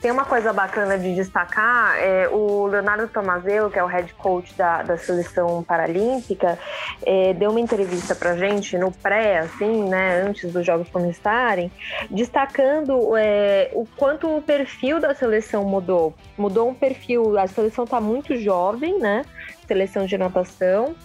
[0.01, 4.55] Tem uma coisa bacana de destacar, é, o Leonardo Tomazelo, que é o head coach
[4.55, 6.57] da, da seleção paralímpica,
[7.05, 11.71] é, deu uma entrevista pra gente no pré, assim, né, antes dos jogos começarem,
[12.09, 16.15] destacando é, o quanto o perfil da seleção mudou.
[16.37, 19.25] Mudou um perfil, a seleção tá muito jovem, né,
[19.69, 20.97] seleção de natação,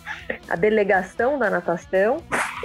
[0.49, 2.17] a delegação da natação.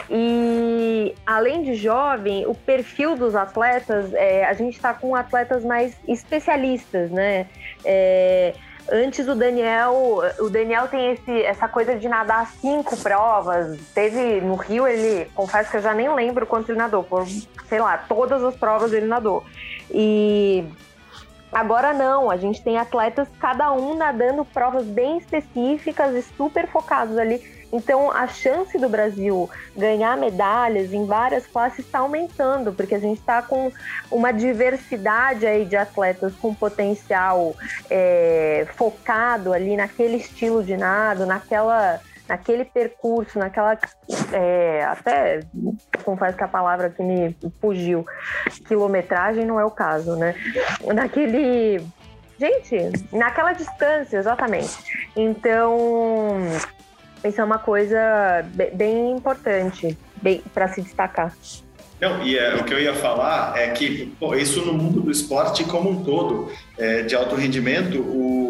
[0.09, 5.95] E além de jovem, o perfil dos atletas, é, a gente está com atletas mais
[6.07, 7.47] especialistas, né?
[7.85, 8.55] É,
[8.91, 13.79] antes o Daniel, o Daniel tem esse, essa coisa de nadar cinco provas.
[13.93, 17.27] Teve no Rio, ele, confesso que eu já nem lembro quanto ele nadou, por,
[17.69, 19.45] sei lá, todas as provas ele nadou.
[19.91, 20.65] E
[21.53, 27.17] Agora não, a gente tem atletas, cada um nadando provas bem específicas e super focados
[27.17, 27.43] ali.
[27.73, 33.19] Então, a chance do Brasil ganhar medalhas em várias classes está aumentando, porque a gente
[33.19, 33.71] está com
[34.11, 37.55] uma diversidade aí de atletas com potencial
[37.91, 43.77] é, focado ali naquele estilo de nado, naquela naquele percurso, naquela.
[44.33, 45.41] É, até
[46.05, 48.07] confesso que a palavra que me fugiu,
[48.67, 50.35] quilometragem não é o caso, né?
[50.95, 51.85] Naquele.
[52.38, 52.77] Gente,
[53.12, 54.71] naquela distância, exatamente.
[55.17, 56.38] Então,
[57.25, 57.99] isso é uma coisa
[58.75, 59.99] bem importante
[60.55, 61.35] para se destacar.
[62.01, 65.11] Não, e é, o que eu ia falar é que pô, isso no mundo do
[65.11, 68.48] esporte como um todo, é, de alto rendimento, o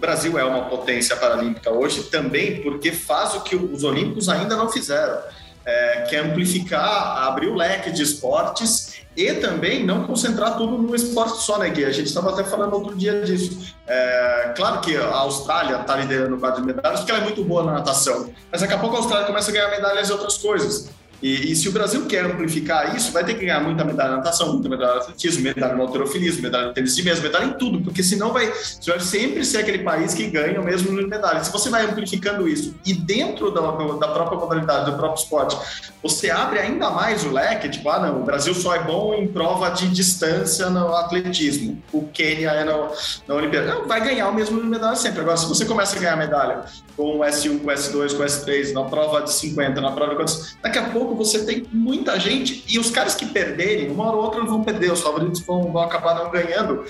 [0.00, 4.68] Brasil é uma potência paralímpica hoje também porque faz o que os olímpicos ainda não
[4.68, 5.18] fizeram,
[5.64, 10.94] é, que é amplificar, abrir o leque de esportes e também não concentrar tudo no
[10.94, 11.84] esporte só, né, Gui?
[11.84, 13.74] A gente estava até falando outro dia disso.
[13.86, 17.44] É, claro que a Austrália está liderando o quadro de medalhas porque ela é muito
[17.44, 20.38] boa na natação, mas daqui a pouco a Austrália começa a ganhar medalhas em outras
[20.38, 20.88] coisas.
[21.22, 24.16] E, e, se o Brasil quer amplificar isso, vai ter que ganhar muita medalha na
[24.18, 27.52] natação, muita medalha no atletismo, medalha no alterofilismo, medalha no tênis de mesa, medalha em
[27.52, 31.04] tudo, porque senão vai, você vai sempre ser aquele país que ganha o mesmo número
[31.04, 31.46] de medalhas.
[31.46, 35.56] Se você vai amplificando isso e dentro da, da própria modalidade, do próprio esporte,
[36.02, 39.28] você abre ainda mais o leque, tipo, ah, não, o Brasil só é bom em
[39.28, 42.88] prova de distância no atletismo, o Quênia é no,
[43.28, 43.74] na Olimpíada.
[43.74, 45.20] Não, vai ganhar o mesmo número de medalhas sempre.
[45.20, 46.64] Agora, se você começa a ganhar medalha
[46.96, 50.24] com o S1, com o S2, com o S3, na prova de 50, na prova
[50.24, 54.16] de daqui a pouco você tem muita gente e os caras que perderem, uma hora
[54.16, 56.84] ou outra vão perder, os favoritos vão, vão acabar não ganhando.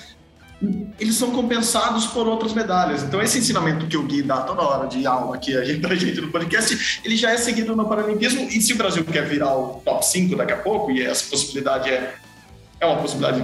[0.98, 3.02] Eles são compensados por outras medalhas.
[3.02, 6.30] Então, esse ensinamento que o Gui dá toda hora de aula aqui pra gente no
[6.30, 8.42] podcast, ele já é seguido no Paralimpismo.
[8.42, 11.88] E se o Brasil quer virar o top 5 daqui a pouco, e essa possibilidade
[11.88, 12.14] é,
[12.78, 13.42] é uma possibilidade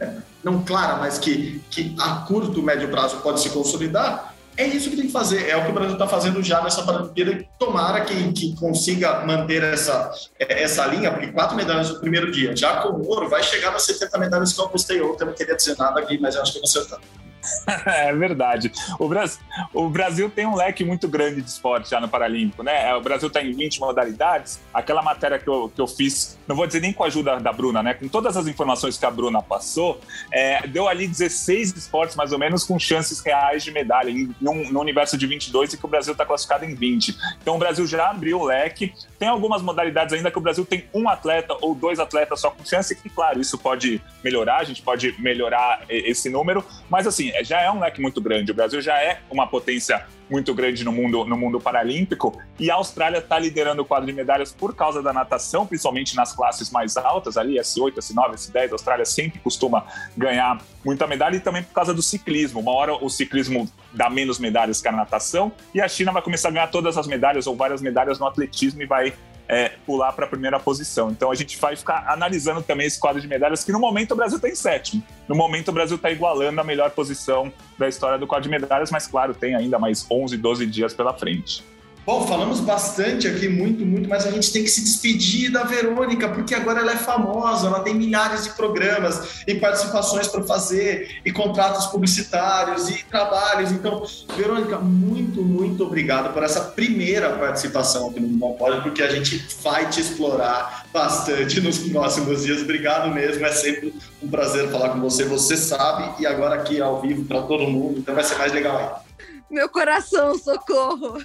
[0.00, 0.10] é,
[0.42, 4.96] não clara, mas que, que a curto, médio prazo pode se consolidar, é isso que
[4.96, 7.44] tem que fazer, é o que o Brasil está fazendo já nessa Paralimpíada.
[7.58, 12.76] Tomara que, que consiga manter essa, essa linha, porque quatro medalhas no primeiro dia, já
[12.82, 15.24] com o ouro, vai chegar nas 70 medalhas que eu apostei ontem.
[15.24, 17.00] Eu não queria dizer nada aqui, mas eu acho que eu vou acertar.
[17.86, 18.72] é verdade.
[18.98, 19.40] O Brasil,
[19.72, 22.90] o Brasil tem um leque muito grande de esporte já no Paralímpico, né?
[22.90, 24.60] É, o Brasil está em 20 modalidades.
[24.72, 27.52] Aquela matéria que eu, que eu fiz, não vou dizer nem com a ajuda da
[27.52, 27.94] Bruna, né?
[27.94, 30.00] Com todas as informações que a Bruna passou,
[30.32, 34.70] é, deu ali 16 esportes, mais ou menos, com chances reais de medalha, em, num,
[34.70, 37.16] no universo de 22 e que o Brasil está classificado em 20.
[37.40, 38.92] Então o Brasil já abriu o leque.
[39.18, 42.64] Tem algumas modalidades ainda que o Brasil tem um atleta ou dois atletas só com
[42.64, 47.60] chance, e claro, isso pode melhorar, a gente pode melhorar esse número, mas assim, já
[47.60, 48.52] é um leque muito grande.
[48.52, 52.74] O Brasil já é uma potência muito grande no mundo, no mundo paralímpico e a
[52.74, 56.96] Austrália está liderando o quadro de medalhas por causa da natação, principalmente nas classes mais
[56.96, 58.68] altas, ali S8, S9, S10.
[58.68, 59.84] A Austrália sempre costuma
[60.16, 62.60] ganhar muita medalha e também por causa do ciclismo.
[62.60, 66.48] Uma hora o ciclismo dá menos medalhas que a natação e a China vai começar
[66.48, 69.12] a ganhar todas as medalhas ou várias medalhas no atletismo e vai
[69.48, 71.10] é, pular para a primeira posição.
[71.10, 74.16] Então a gente vai ficar analisando também esse quadro de medalhas, que no momento o
[74.16, 75.02] Brasil está em sétimo.
[75.28, 78.90] No momento o Brasil está igualando a melhor posição da história do quadro de medalhas,
[78.90, 81.64] mas claro, tem ainda mais 11, 12 dias pela frente.
[82.06, 86.28] Bom, falamos bastante aqui, muito, muito, mas a gente tem que se despedir da Verônica,
[86.28, 91.32] porque agora ela é famosa, ela tem milhares de programas e participações para fazer, e
[91.32, 93.72] contratos publicitários e trabalhos.
[93.72, 94.02] Então,
[94.36, 99.42] Verônica, muito, muito obrigado por essa primeira participação aqui no Bom Pode, porque a gente
[99.62, 102.60] vai te explorar bastante nos próximos dias.
[102.60, 107.00] Obrigado mesmo, é sempre um prazer falar com você, você sabe, e agora aqui ao
[107.00, 109.03] vivo para todo mundo, então vai ser mais legal ainda.
[109.50, 111.18] Meu coração, socorro.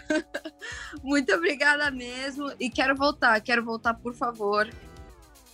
[1.03, 2.51] Muito obrigada mesmo.
[2.60, 4.69] E quero voltar, quero voltar, por favor.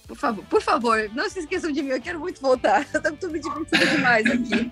[0.07, 2.85] Por favor, por favor, não se esqueçam de mim, eu quero muito voltar.
[2.93, 4.71] Eu tô me divertindo demais aqui.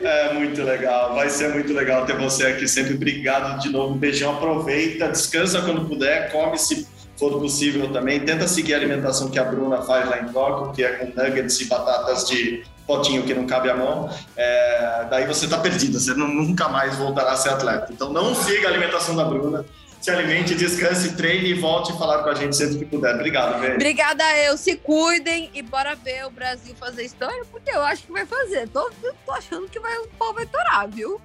[0.00, 2.94] É muito legal, vai ser muito legal ter você aqui sempre.
[2.94, 8.20] Obrigado de novo, um beijão, aproveita, descansa quando puder, come se for possível também.
[8.20, 11.60] Tenta seguir a alimentação que a Bruna faz lá em Tóquio, que é com nuggets
[11.60, 16.14] e batatas de potinho que não cabe a mão, é, daí você está perdido, você
[16.14, 17.92] não, nunca mais voltará a ser atleta.
[17.92, 19.64] Então não siga a alimentação da Bruna,
[20.00, 23.14] se alimente, descanse, treine e volte a falar com a gente sempre que puder.
[23.14, 23.74] Obrigado, velho.
[23.76, 28.12] Obrigada eu, se cuidem e bora ver o Brasil fazer história, porque eu acho que
[28.12, 28.68] vai fazer.
[28.68, 28.90] Tô,
[29.24, 31.20] tô achando que vai, o pau vai torar, viu?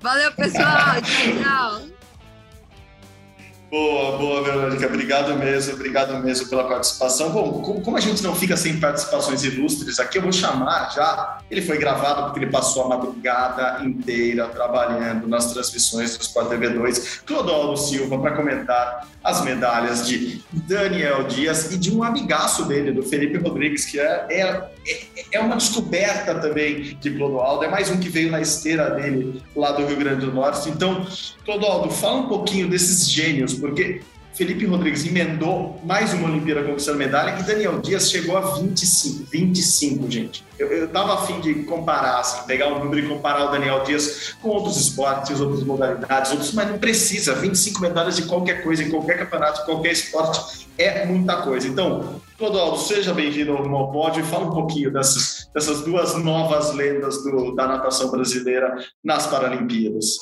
[0.00, 1.00] Valeu, pessoal.
[1.00, 2.01] tchau, tchau.
[3.72, 4.86] Boa, boa, Verônica.
[4.86, 7.30] Obrigado mesmo, obrigado mesmo pela participação.
[7.30, 11.38] Bom, como a gente não fica sem participações ilustres aqui, eu vou chamar já.
[11.50, 16.68] Ele foi gravado porque ele passou a madrugada inteira trabalhando nas transmissões do Sport TV
[16.68, 17.22] 2.
[17.24, 23.02] Clodoaldo Silva para comentar as medalhas de Daniel Dias e de um amigaço dele, do
[23.02, 24.68] Felipe Rodrigues, que é, é,
[25.32, 27.64] é uma descoberta também de Clodoaldo.
[27.64, 30.68] É mais um que veio na esteira dele lá do Rio Grande do Norte.
[30.68, 31.06] Então,
[31.46, 34.02] Clodoaldo, fala um pouquinho desses gênios porque
[34.34, 39.30] Felipe Rodrigues emendou mais uma Olimpíada conquistando medalha e Daniel Dias chegou a 25.
[39.30, 40.44] 25, gente.
[40.58, 44.34] Eu, eu tava afim de comparar, assim, pegar um número e comparar o Daniel Dias
[44.40, 47.34] com outros esportes, outras modalidades, outros, mas não precisa.
[47.34, 51.68] 25 medalhas de qualquer coisa, em qualquer campeonato, qualquer esporte, é muita coisa.
[51.68, 57.22] Então, Clodoaldo, seja bem-vindo ao Pódio e fala um pouquinho dessas, dessas duas novas lendas
[57.22, 60.16] do, da natação brasileira nas Paralimpíadas.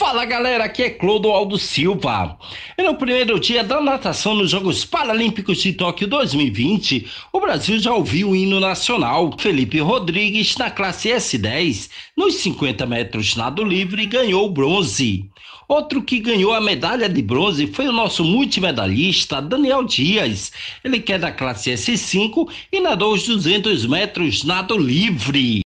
[0.00, 2.38] Fala galera, aqui é Clodoaldo Silva.
[2.78, 7.92] E no primeiro dia da natação nos Jogos Paralímpicos de Tóquio 2020, o Brasil já
[7.92, 9.30] ouviu o hino nacional.
[9.38, 15.28] Felipe Rodrigues, na classe S10, nos 50 metros nado livre, ganhou bronze.
[15.68, 20.50] Outro que ganhou a medalha de bronze foi o nosso multimedalhista Daniel Dias.
[20.82, 25.60] Ele que é da classe S5 e nadou os 200 metros nado livre.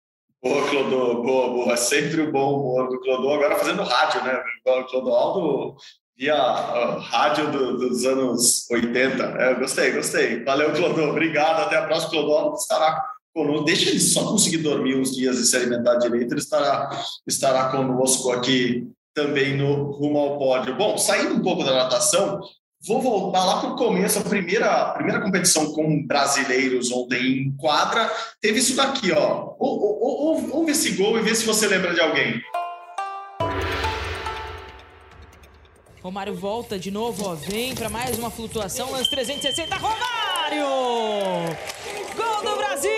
[0.44, 1.78] Boa, Clodô, boa, boa.
[1.78, 4.44] Sempre o bom humor do Clodô, agora fazendo rádio, né?
[4.68, 5.78] O Clodoaldo
[6.18, 9.24] via rádio do, dos anos 80.
[9.24, 10.44] É, gostei, gostei.
[10.44, 11.12] Valeu, Clodô.
[11.12, 11.62] Obrigado.
[11.62, 12.10] Até a próxima.
[12.10, 13.02] Clodô estará
[13.34, 13.64] conosco.
[13.64, 16.90] Deixa ele só conseguir dormir uns dias e se alimentar direito, ele estará,
[17.26, 20.76] estará conosco aqui também no Rumo ao Pódio.
[20.76, 22.42] Bom, saindo um pouco da natação,
[22.86, 28.12] Vou voltar lá para o começo, a primeira, primeira competição com brasileiros ontem em quadra,
[28.42, 29.54] teve isso daqui, ó.
[29.58, 32.42] Ou, ou, ouve esse gol e vê se você lembra de alguém.
[36.02, 40.68] Romário volta de novo, ó, vem para mais uma flutuação, lance 360, Romário!
[42.18, 42.92] Gol do Brasil!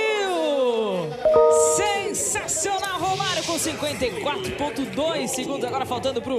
[1.77, 6.33] Sensacional, Romário com 54.2 segundos, agora faltando para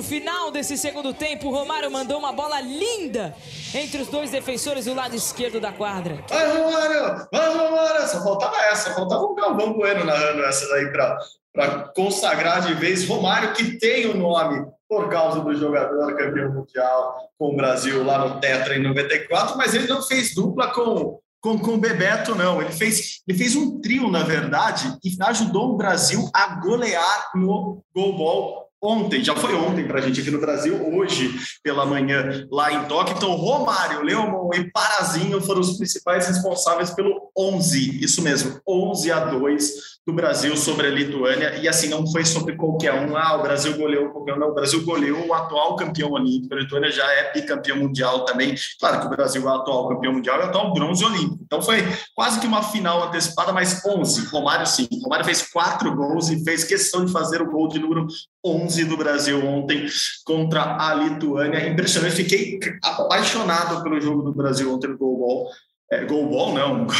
[0.00, 3.34] final desse segundo tempo, o Romário mandou uma bola linda
[3.74, 6.24] entre os dois defensores do lado esquerdo da quadra.
[6.28, 7.28] Vai, Romário!
[7.32, 8.08] Vai, Romário!
[8.08, 13.06] Só faltava essa, faltava o Galvão Bueno narrando essa daí para consagrar de vez.
[13.06, 18.18] Romário, que tem o nome por causa do jogador campeão mundial com o Brasil lá
[18.18, 22.62] no Tetra em 94, mas ele não fez dupla com com, com o Bebeto, não.
[22.62, 27.82] Ele fez, ele fez um trio, na verdade, e ajudou o Brasil a golear no
[27.92, 31.30] goalball ontem, já foi ontem para a gente aqui no Brasil, hoje
[31.62, 33.14] pela manhã lá em Tóquio.
[33.16, 39.24] Então, Romário, Leomon e Parazinho foram os principais responsáveis pelo 11, isso mesmo, 11 a
[39.26, 41.56] 2 do Brasil sobre a Lituânia.
[41.56, 44.54] E assim, não foi sobre qualquer um, ah, o Brasil goleou qualquer um, não, o
[44.54, 48.54] Brasil goleou o atual campeão olímpico, a Lituânia já é bicampeão mundial também.
[48.80, 51.38] Claro que o Brasil é o atual campeão mundial e o atual bronze olímpico.
[51.42, 51.82] Então, foi
[52.14, 54.26] quase que uma final antecipada, mas 11.
[54.26, 54.88] Romário, sim.
[55.02, 58.06] Romário fez quatro gols e fez questão de fazer o gol de número
[58.44, 59.86] 11 do Brasil ontem
[60.24, 61.68] contra a Lituânia.
[61.68, 65.48] Impressionante, fiquei apaixonado pelo jogo do Brasil ontem no Goalball.
[65.92, 66.86] É, goalball, não.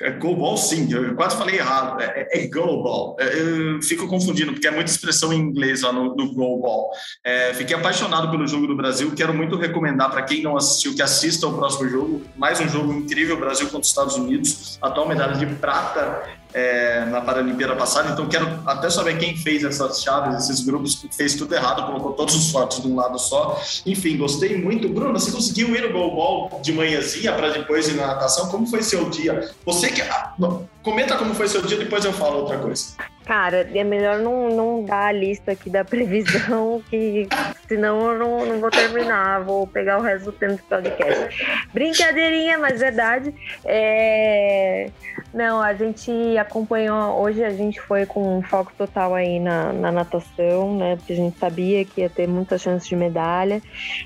[0.00, 0.90] É goalball, sim.
[0.90, 2.00] Eu quase falei errado.
[2.00, 3.16] É, é, é goalball.
[3.20, 6.90] É, eu fico confundindo, porque é muita expressão em inglês lá no, no goalball.
[7.22, 9.12] É, fiquei apaixonado pelo jogo do Brasil.
[9.14, 12.22] Quero muito recomendar para quem não assistiu que assista ao próximo jogo.
[12.34, 14.78] Mais um jogo incrível, Brasil contra os Estados Unidos.
[14.80, 20.02] Atual medalha de prata é, na Paralimpíada passada, então quero até saber quem fez essas
[20.02, 23.60] chaves, esses grupos, fez tudo errado, colocou todos os fortes de um lado só.
[23.84, 24.88] Enfim, gostei muito.
[24.88, 28.48] Bruno, você conseguiu ir no goalball de manhãzinha para depois ir na natação?
[28.48, 29.50] Como foi seu dia?
[29.64, 30.02] Você que.
[30.02, 30.34] Ah,
[30.82, 32.94] comenta como foi seu dia, depois eu falo outra coisa.
[33.28, 37.28] Cara, é melhor não, não dar a lista aqui da previsão, que
[37.68, 41.68] senão eu não, não vou terminar, vou pegar o resto do tempo do podcast.
[41.74, 43.34] Brincadeirinha, mas verdade.
[43.66, 44.90] É...
[45.32, 49.92] Não, a gente acompanhou, hoje a gente foi com um foco total aí na, na
[49.92, 50.96] natação, né?
[50.96, 53.60] Porque a gente sabia que ia ter muitas chances de medalha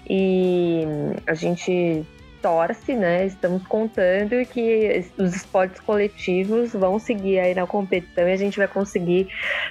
[0.09, 0.85] e
[1.25, 2.05] a gente
[2.43, 3.25] torce, né?
[3.25, 8.67] Estamos contando que os esportes coletivos vão seguir aí na competição e a gente vai
[8.67, 9.29] conseguir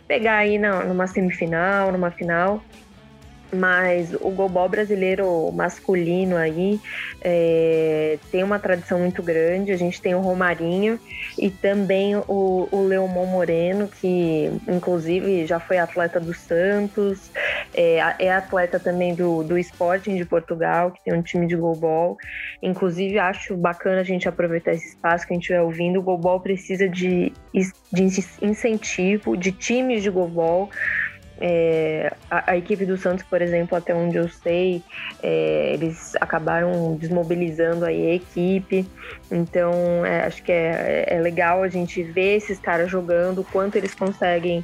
[0.07, 2.63] pegar aí na, numa semifinal, numa final
[3.53, 6.79] mas o gobol brasileiro masculino aí
[7.21, 9.71] é, tem uma tradição muito grande.
[9.71, 10.99] A gente tem o Romarinho
[11.37, 17.31] e também o, o Leomon Moreno, que inclusive já foi atleta do Santos,
[17.73, 22.17] é, é atleta também do, do Sporting de Portugal, que tem um time de gobol.
[22.61, 25.99] Inclusive, acho bacana a gente aproveitar esse espaço que a gente vai ouvindo.
[25.99, 27.33] O gobol precisa de,
[27.91, 28.03] de
[28.41, 30.69] incentivo, de times de gobol
[31.43, 34.83] É, a, a, equipe do Santos, por exemplo, até onde eu sei,
[35.23, 38.85] é, eles acabaram desmobilizando aí a equipe.
[39.31, 43.95] Então, é, acho que é, é, legal a gente ver esses caras jogando, quanto eles
[43.95, 44.59] conseguem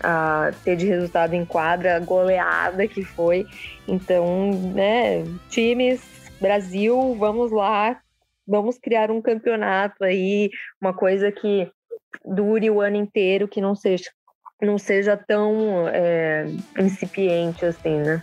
[0.00, 3.46] uh, ter de resultado em quadra, a goleada que foi.
[3.88, 6.02] Então, né, times,
[6.38, 7.98] Brasil, vamos lá,
[8.46, 11.66] vamos criar um campeonato aí, uma coisa que
[12.26, 14.10] dure o ano inteiro, que não seja
[14.60, 16.46] não seja tão é,
[16.78, 18.22] incipiente assim, né?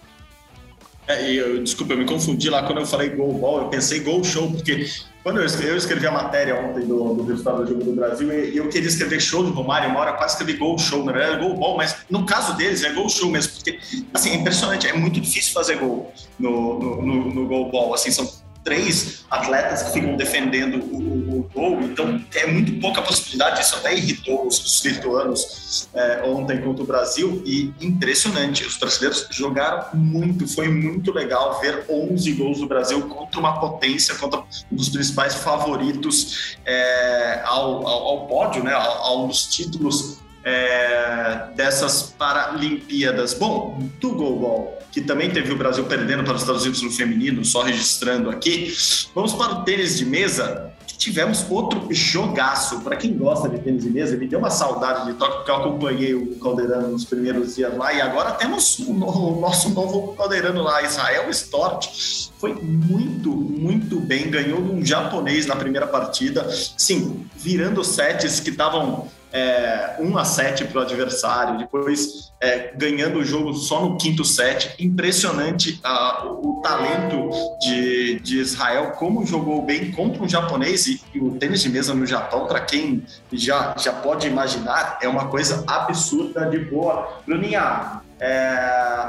[1.08, 4.22] É, eu, desculpa, eu me confundi lá quando eu falei gol ball, eu pensei gol
[4.26, 4.86] show, porque
[5.24, 8.32] quando eu escrevi, eu escrevi a matéria ontem do, do resultado do jogo do Brasil
[8.32, 11.36] e eu queria escrever show do Romário, uma hora quase escrevi gol show, na verdade
[11.36, 13.80] é gol ball, mas no caso deles é gol show mesmo, porque
[14.14, 18.12] assim, é impressionante, é muito difícil fazer gol no, no, no, no gol ball, assim,
[18.12, 18.30] são
[18.68, 23.62] três atletas que ficam defendendo o, gol, então é muito pouca possibilidade.
[23.62, 28.66] Isso até irritou os, os lituanos é, ontem contra o Brasil e impressionante.
[28.66, 34.14] Os brasileiros jogaram muito, foi muito legal ver 11 gols do Brasil contra uma potência,
[34.16, 40.20] contra um dos principais favoritos é, ao, ao, ao, pódio, né, a, um dos títulos
[40.48, 43.34] é, dessas Paralimpíadas.
[43.34, 47.44] Bom, do goalball, que também teve o Brasil perdendo para os Estados Unidos no feminino,
[47.44, 48.74] só registrando aqui.
[49.14, 52.80] Vamos para o tênis de mesa, que tivemos outro jogaço.
[52.80, 55.56] Para quem gosta de tênis de mesa, me deu uma saudade de toque, porque eu
[55.58, 60.64] acompanhei o Caldeirano nos primeiros dias lá, e agora temos o, o nosso novo Caldeirano
[60.64, 62.30] lá, Israel Stort.
[62.40, 68.52] Foi muito, muito bem, ganhou de um japonês na primeira partida, sim, virando sets que
[68.52, 73.98] estavam é, 1 a 7 para o adversário, depois é, ganhando o jogo só no
[73.98, 74.76] quinto set.
[74.80, 75.80] Impressionante
[76.26, 81.62] o talento de, de Israel, como jogou bem contra um japonês e, e o tênis
[81.62, 86.60] de mesa no Japão, para quem já, já pode imaginar, é uma coisa absurda de
[86.60, 87.22] boa.
[87.26, 88.48] Bruninha, é,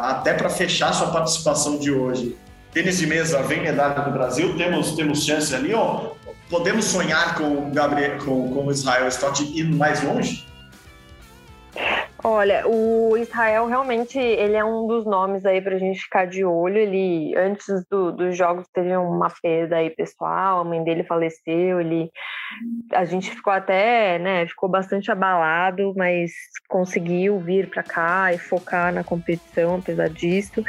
[0.03, 2.37] até para fechar sua participação de hoje,
[2.73, 6.18] tênis de mesa vem medalha do Brasil, temos, temos chance ali, ó,
[6.49, 10.49] podemos sonhar com o Gabriel, com, com Israel Stott indo mais longe?
[12.25, 16.45] Olha, o Israel realmente ele é um dos nomes aí para a gente ficar de
[16.45, 16.77] olho.
[16.77, 21.81] Ele antes do, dos jogos teve uma perda aí pessoal, a mãe dele faleceu.
[21.81, 22.11] Ele,
[22.93, 26.33] a gente ficou até, né, ficou bastante abalado, mas
[26.69, 30.65] conseguiu vir para cá e focar na competição, apesar disso.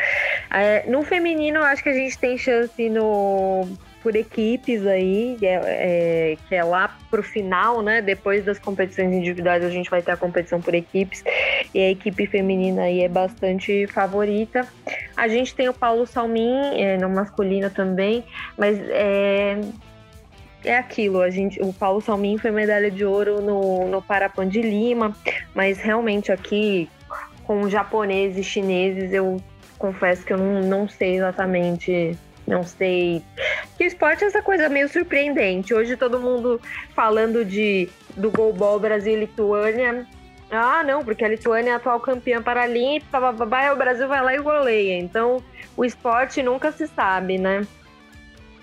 [0.51, 3.67] É, no feminino, acho que a gente tem chance no
[4.01, 8.01] por equipes aí, é, é, que é lá pro final, né?
[8.01, 11.23] Depois das competições individuais, a gente vai ter a competição por equipes.
[11.73, 14.67] E a equipe feminina aí é bastante favorita.
[15.15, 18.23] A gente tem o Paulo Salmin, é, no masculino também,
[18.57, 19.59] mas é,
[20.63, 24.61] é aquilo, a gente, o Paulo Salmin foi medalha de ouro no, no Parapan de
[24.61, 25.15] Lima,
[25.53, 26.89] mas realmente aqui
[27.43, 29.41] com japoneses e chineses eu
[29.77, 32.17] confesso que eu não, não sei exatamente
[32.49, 33.21] não sei.
[33.77, 35.73] Que o esporte é essa coisa meio surpreendente.
[35.73, 36.59] Hoje todo mundo
[36.95, 37.87] falando de
[38.17, 40.05] do goalball Brasil e Lituânia.
[40.51, 44.39] Ah, não, porque a Lituânia é a atual campeã paralímpica, o Brasil vai lá e
[44.39, 44.97] goleia.
[44.97, 45.43] Então,
[45.77, 47.67] o esporte nunca se sabe, né?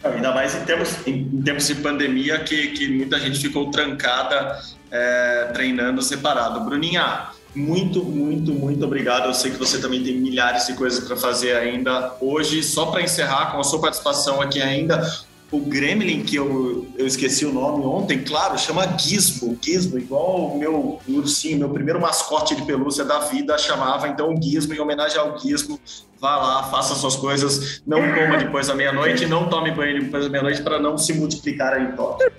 [0.02, 4.58] Ainda mais em tempos, em tempos de pandemia que, que muita gente ficou trancada
[4.90, 6.60] é, treinando separado.
[6.60, 9.26] Bruninha, muito, muito, muito obrigado.
[9.26, 12.62] Eu sei que você também tem milhares de coisas para fazer ainda hoje.
[12.62, 15.02] Só para encerrar com a sua participação aqui ainda,
[15.50, 19.56] o Gremlin, que eu, eu esqueci o nome ontem, claro, chama Gizmo.
[19.60, 24.06] Gizmo, igual o meu ursinho, meu primeiro mascote de pelúcia da vida chamava.
[24.08, 25.80] Então, Gizmo, em homenagem ao Gizmo,
[26.20, 30.30] vá lá, faça suas coisas, não coma depois da meia-noite, não tome banho depois da
[30.30, 32.30] meia-noite para não se multiplicar aí em Tóquio.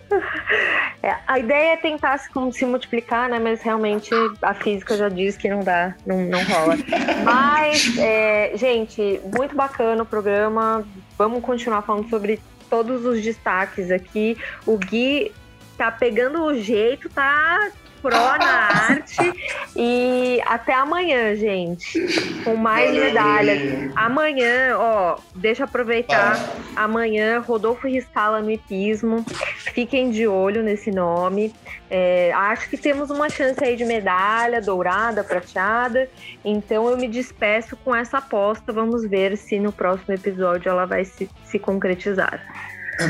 [1.03, 3.39] É, a ideia é tentar se, se, multiplicar, né?
[3.39, 4.09] Mas realmente
[4.41, 6.75] a física já diz que não dá, não, não rola.
[7.23, 10.85] Mas, é, gente, muito bacana o programa.
[11.17, 14.37] Vamos continuar falando sobre todos os destaques aqui.
[14.65, 15.31] O Gui
[15.77, 17.69] tá pegando o jeito, tá
[18.01, 19.33] pró na arte.
[19.75, 21.99] E até amanhã, gente.
[22.43, 23.91] Com mais medalhas.
[23.95, 26.37] Amanhã, ó, deixa eu aproveitar.
[26.75, 29.25] Amanhã, Rodolfo Riscala no hipismo.
[29.73, 31.53] Fiquem de olho nesse nome.
[31.89, 36.09] É, acho que temos uma chance aí de medalha dourada, prateada.
[36.43, 38.73] Então eu me despeço com essa aposta.
[38.73, 42.41] Vamos ver se no próximo episódio ela vai se, se concretizar.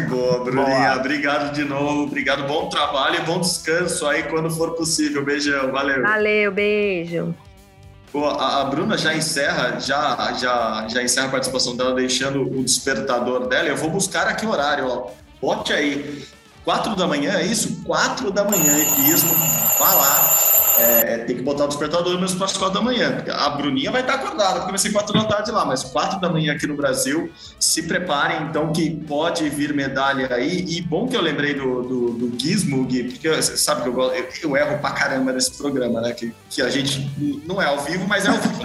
[0.09, 0.65] Boa, Bruninha.
[0.65, 0.95] Boa.
[0.95, 2.03] Obrigado de novo.
[2.03, 2.47] Obrigado.
[2.47, 5.23] Bom trabalho e bom descanso aí quando for possível.
[5.23, 5.71] Beijão.
[5.71, 6.01] Valeu.
[6.01, 7.33] Valeu, beijo.
[8.11, 13.47] Pô, a, Bruna já encerra, já, já, já encerra a participação dela, deixando o despertador
[13.47, 13.67] dela.
[13.67, 15.11] Eu vou buscar aqui o horário, ó.
[15.41, 16.23] Bote aí.
[16.67, 17.81] Quatro da manhã, é isso?
[17.85, 19.33] Quatro da manhã, mesmo.
[19.79, 23.23] Vá lá é, é, tem que botar o despertador mesmo para as quatro da manhã.
[23.31, 26.29] A Bruninha vai estar acordada, porque vai ser quatro da tarde lá, mas quatro da
[26.29, 27.31] manhã aqui no Brasil.
[27.59, 30.65] Se preparem, então, que pode vir medalha aí.
[30.67, 33.99] E bom que eu lembrei do, do, do Gizmo, Gui, porque você sabe que eu,
[33.99, 36.11] eu, eu, erro pra caramba nesse programa, né?
[36.11, 37.09] Que, que a gente
[37.45, 38.61] não é ao vivo, mas é ao vivo.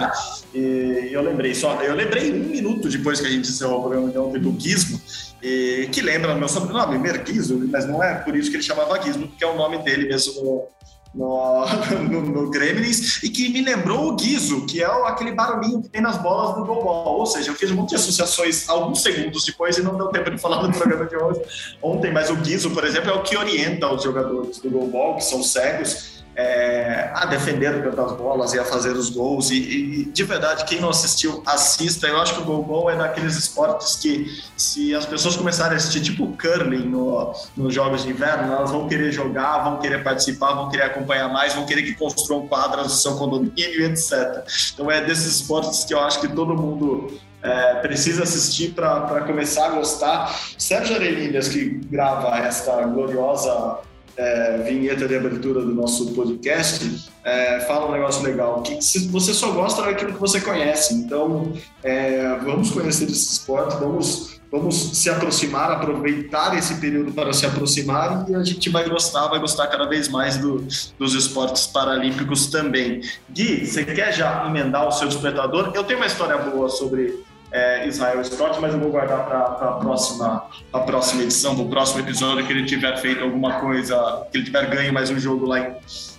[0.53, 4.11] E eu lembrei só, eu lembrei um minuto depois que a gente encerrou o programa
[4.11, 5.01] de ontem do Gizmo,
[5.43, 9.27] e, que lembra meu sobrenome, Merguizo, mas não é por isso que ele chamava Gizmo,
[9.27, 10.69] porque é o nome dele mesmo
[11.13, 11.65] no,
[12.09, 16.01] no, no Gremlins e que me lembrou o guizo, que é aquele barulhinho que tem
[16.01, 17.19] nas bolas do goalball.
[17.19, 20.31] Ou seja, eu fiz um monte de associações alguns segundos depois e não deu tempo
[20.31, 21.41] de falar no programa de hoje,
[21.81, 25.25] ontem, mas o guizo, por exemplo, é o que orienta os jogadores do goalball, que
[25.25, 29.51] são cegos, é, a defender as bolas e a fazer os gols.
[29.51, 32.07] E, e, de verdade, quem não assistiu, assista.
[32.07, 34.25] Eu acho que o goalball é daqueles esportes que,
[34.57, 38.87] se as pessoas começarem a assistir, tipo curling no, nos jogos de inverno, elas vão
[38.87, 42.89] querer jogar, vão querer participar, vão querer acompanhar mais, vão querer que construam quadras no
[42.89, 44.43] seu condomínio, etc.
[44.73, 49.67] Então, é desses esportes que eu acho que todo mundo é, precisa assistir para começar
[49.67, 50.39] a gostar.
[50.57, 53.79] Sérgio Arelinhas, que grava esta gloriosa
[54.17, 59.51] é, vinheta de abertura do nosso podcast, é, fala um negócio legal, que você só
[59.51, 60.93] gosta daquilo que você conhece.
[60.93, 61.53] Então,
[61.83, 68.25] é, vamos conhecer esse esporte, vamos, vamos se aproximar, aproveitar esse período para se aproximar
[68.29, 70.65] e a gente vai gostar, vai gostar cada vez mais do,
[70.99, 73.01] dos esportes paralímpicos também.
[73.31, 75.71] Gui, você quer já emendar o seu despertador?
[75.73, 77.23] Eu tenho uma história boa sobre
[77.53, 81.69] é, Israel Scott, mas eu vou guardar para a próxima, a próxima edição, para o
[81.69, 85.45] próximo episódio que ele tiver feito alguma coisa, que ele tiver ganho mais um jogo
[85.45, 85.75] lá em,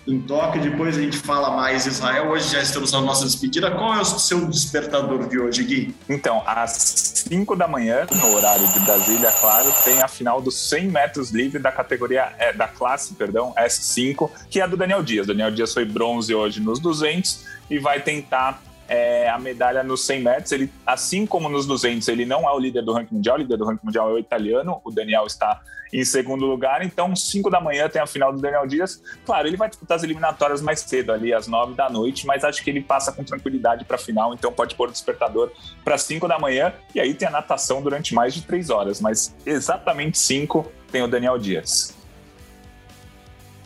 [0.07, 0.63] em Tóquio.
[0.63, 2.29] Depois a gente fala mais Israel.
[2.29, 3.69] Hoje já estamos na nossa despedida.
[3.73, 5.95] Qual é o seu despertador de hoje, Gui?
[6.09, 10.89] Então, às 5 da manhã, no horário de Brasília, claro, tem a final dos 100
[10.89, 15.27] metros livre da categoria, é, da classe, perdão, S5, que é a do Daniel Dias.
[15.27, 20.23] Daniel Dias foi bronze hoje nos 200 e vai tentar é, a medalha nos 100
[20.23, 20.53] metros.
[20.53, 23.57] Ele, assim como nos 200, ele não é o líder do ranking mundial, o líder
[23.57, 25.61] do ranking mundial é o italiano, o Daniel está
[25.93, 26.85] em segundo lugar.
[26.85, 29.01] Então, 5 da manhã tem a final do Daniel Dias.
[29.25, 32.65] Claro, ele vai disputar as eliminatórias mais cedo, ali às 9 da noite, mas acho
[32.65, 35.53] que ele passa com tranquilidade para a final, então pode pôr o despertador
[35.85, 36.73] para 5 da manhã.
[36.95, 41.07] E aí tem a natação durante mais de 3 horas, mas exatamente 5 tem o
[41.07, 41.95] Daniel Dias.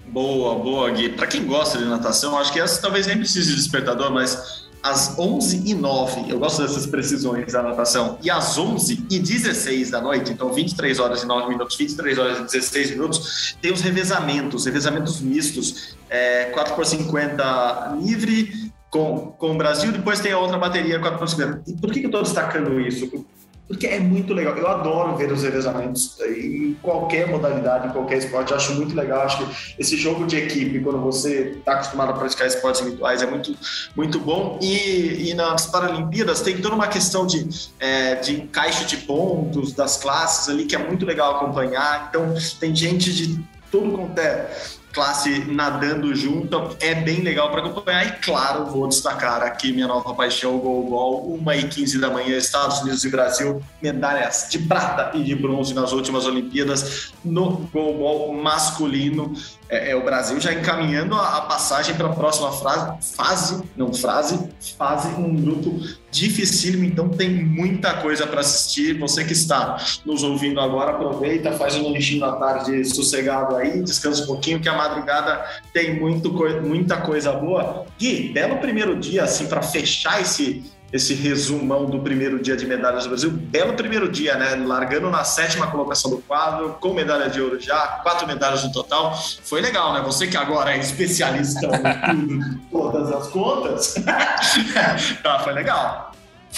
[0.07, 1.11] Boa, boa, Gui.
[1.11, 5.17] Para quem gosta de natação, acho que essa talvez nem precise de despertador, mas às
[5.17, 11.23] 11h09, eu gosto dessas precisões da natação, e às 11h16 da noite, então 23 horas
[11.23, 16.75] e 9 minutos, 23 horas e 16 minutos, tem os revezamentos, revezamentos mistos, é, 4
[16.75, 21.63] por 50 livre com, com o Brasil, depois tem a outra bateria 4 por 50.
[21.67, 23.25] E por que, que eu estou destacando isso?
[23.69, 24.57] Porque é muito legal.
[24.57, 28.51] Eu adoro ver os revezamentos em qualquer modalidade, em qualquer esporte.
[28.51, 29.21] Eu acho muito legal.
[29.21, 33.27] Acho que esse jogo de equipe, quando você está acostumado a praticar esportes individuais, é
[33.27, 33.55] muito,
[33.95, 34.59] muito bom.
[34.63, 37.47] E, e nas Paralimpíadas tem toda uma questão de,
[37.79, 42.07] é, de caixa de pontos das classes ali que é muito legal acompanhar.
[42.09, 43.39] Então, tem gente de
[43.71, 44.51] todo quanto é
[44.99, 48.05] classe nadando junto, é bem legal para acompanhar.
[48.05, 52.37] E claro, vou destacar aqui minha nova paixão, o goalball, 1 e 15 da manhã,
[52.37, 58.35] Estados Unidos e Brasil, medalhas de prata e de bronze nas últimas Olimpíadas no goalball
[58.35, 59.35] masculino
[59.69, 63.93] é, é, o Brasil já encaminhando a, a passagem para a próxima frase, fase, não
[63.93, 65.79] frase, fase, um grupo
[66.11, 68.99] dificílimo, então tem muita coisa para assistir.
[68.99, 74.25] Você que está nos ouvindo agora, aproveita, faz um lanchinho à tarde sossegado aí, descansa
[74.25, 77.85] um pouquinho, que a madrugada tem muito, muita coisa boa.
[77.99, 83.05] Gui, belo primeiro dia, assim, para fechar esse esse resumão do primeiro dia de medalhas
[83.05, 83.31] do Brasil.
[83.31, 84.55] Belo primeiro dia, né?
[84.55, 89.15] Largando na sétima colocação do quadro, com medalha de ouro já, quatro medalhas no total.
[89.43, 90.01] Foi legal, né?
[90.03, 93.95] Você que agora é especialista em tudo, todas as contas.
[95.23, 96.08] tá, foi legal.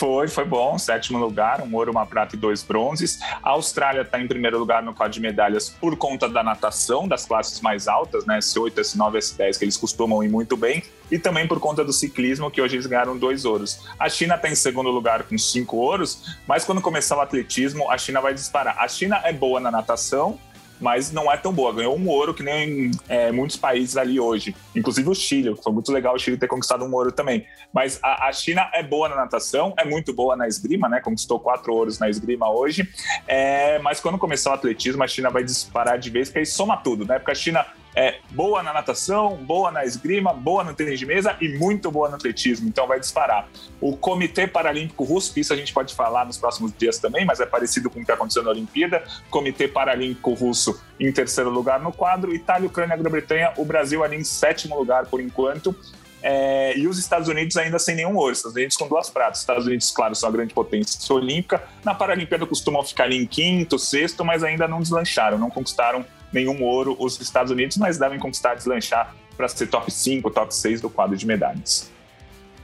[0.01, 0.79] Foi, foi bom.
[0.79, 3.19] Sétimo lugar, um ouro, uma prata e dois bronzes.
[3.43, 7.27] A Austrália está em primeiro lugar no quadro de medalhas por conta da natação, das
[7.27, 8.39] classes mais altas, né?
[8.39, 10.83] S8, S9, S10, que eles costumam ir muito bem.
[11.11, 13.87] E também por conta do ciclismo, que hoje eles ganharam dois ouros.
[13.99, 17.99] A China está em segundo lugar com cinco ouros, mas quando começar o atletismo, a
[17.99, 18.79] China vai disparar.
[18.79, 20.39] A China é boa na natação,
[20.81, 21.73] mas não é tão boa.
[21.73, 25.55] Ganhou um ouro que nem é, muitos países ali hoje, inclusive o Chile.
[25.63, 27.47] Foi muito legal o Chile ter conquistado um ouro também.
[27.73, 31.01] Mas a, a China é boa na natação, é muito boa na esgrima, né?
[31.01, 32.89] Conquistou quatro ouros na esgrima hoje.
[33.27, 36.77] É, mas quando começar o atletismo, a China vai disparar de vez, porque aí soma
[36.77, 37.19] tudo, né?
[37.19, 41.37] Porque a China é boa na natação, boa na esgrima, boa no tênis de mesa
[41.41, 43.49] e muito boa no atletismo, então vai disparar.
[43.81, 47.47] O Comitê Paralímpico Russo, isso a gente pode falar nos próximos dias também, mas é
[47.47, 49.03] parecido com o que aconteceu na Olimpíada.
[49.29, 54.25] Comitê Paralímpico Russo em terceiro lugar no quadro, Itália, Ucrânia, Grã-Bretanha, o Brasil ali em
[54.25, 55.75] sétimo lugar por enquanto.
[56.23, 59.39] É, e os Estados Unidos ainda sem nenhum ouro, Estados Unidos com duas pratas.
[59.39, 61.63] Os Estados Unidos, claro, são a grande potência olímpica.
[61.83, 66.63] Na Paralimpíada costumam ficar ali em quinto, sexto, mas ainda não deslancharam, não conquistaram nenhum
[66.63, 70.91] ouro os Estados Unidos, mas devem conquistar, deslanchar para ser top 5, top 6 do
[70.91, 71.91] quadro de medalhas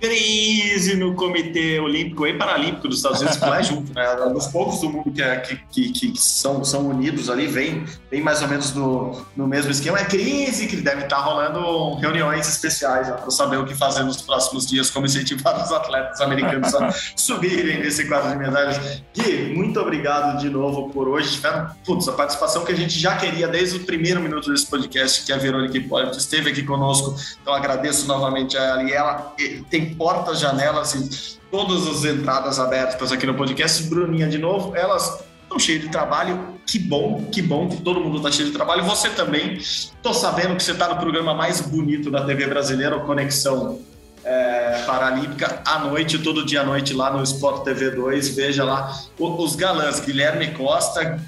[0.01, 4.07] crise no Comitê Olímpico e Paralímpico dos Estados Unidos, que é junto, né?
[4.27, 7.85] Um dos poucos do mundo que, é, que, que, que, são, são unidos ali, vem,
[8.11, 9.99] vem mais ou menos no, no mesmo esquema.
[9.99, 14.67] É crise que deve estar rolando reuniões especiais para saber o que fazer nos próximos
[14.67, 18.79] dias, como incentivar os atletas americanos a subirem nesse quadro de medalhas.
[19.15, 21.33] Gui, muito obrigado de novo por hoje.
[21.33, 25.25] Tiveram, putz, a participação que a gente já queria desde o primeiro minuto desse podcast,
[25.25, 27.15] que a Verônica Hipólito esteve aqui conosco.
[27.41, 28.83] Então agradeço novamente a ela.
[28.83, 29.35] E ela
[29.71, 33.82] tem portas, janelas e todas as entradas abertas aqui no podcast.
[33.84, 36.57] Bruninha, de novo, elas estão cheias de trabalho.
[36.66, 38.84] Que bom, que bom que todo mundo está cheio de trabalho.
[38.84, 39.55] Você também.
[39.55, 43.80] Estou sabendo que você está no programa mais bonito da TV brasileira, Conexão
[44.26, 48.30] é, Paralímpica, à noite, todo dia à noite, lá no Sport TV 2.
[48.30, 51.20] Veja lá os galãs, Guilherme Costa,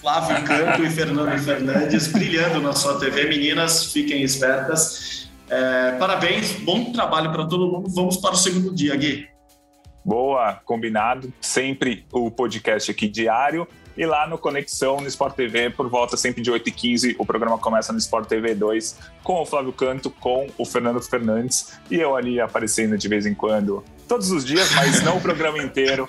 [0.00, 3.28] Flávio Canto e Fernando Fernandes brilhando na sua TV.
[3.28, 5.25] Meninas, fiquem espertas.
[5.48, 7.88] É, parabéns, bom trabalho para todo mundo.
[7.88, 9.28] Vamos para o segundo dia, Gui.
[10.04, 11.32] Boa, combinado.
[11.40, 13.66] Sempre o podcast aqui diário.
[13.96, 17.92] E lá no Conexão, no Sport TV, por volta sempre de 8h15, o programa começa
[17.92, 22.38] no Sport TV 2, com o Flávio Canto, com o Fernando Fernandes, e eu ali
[22.38, 26.06] aparecendo de vez em quando todos os dias, mas não o programa inteiro.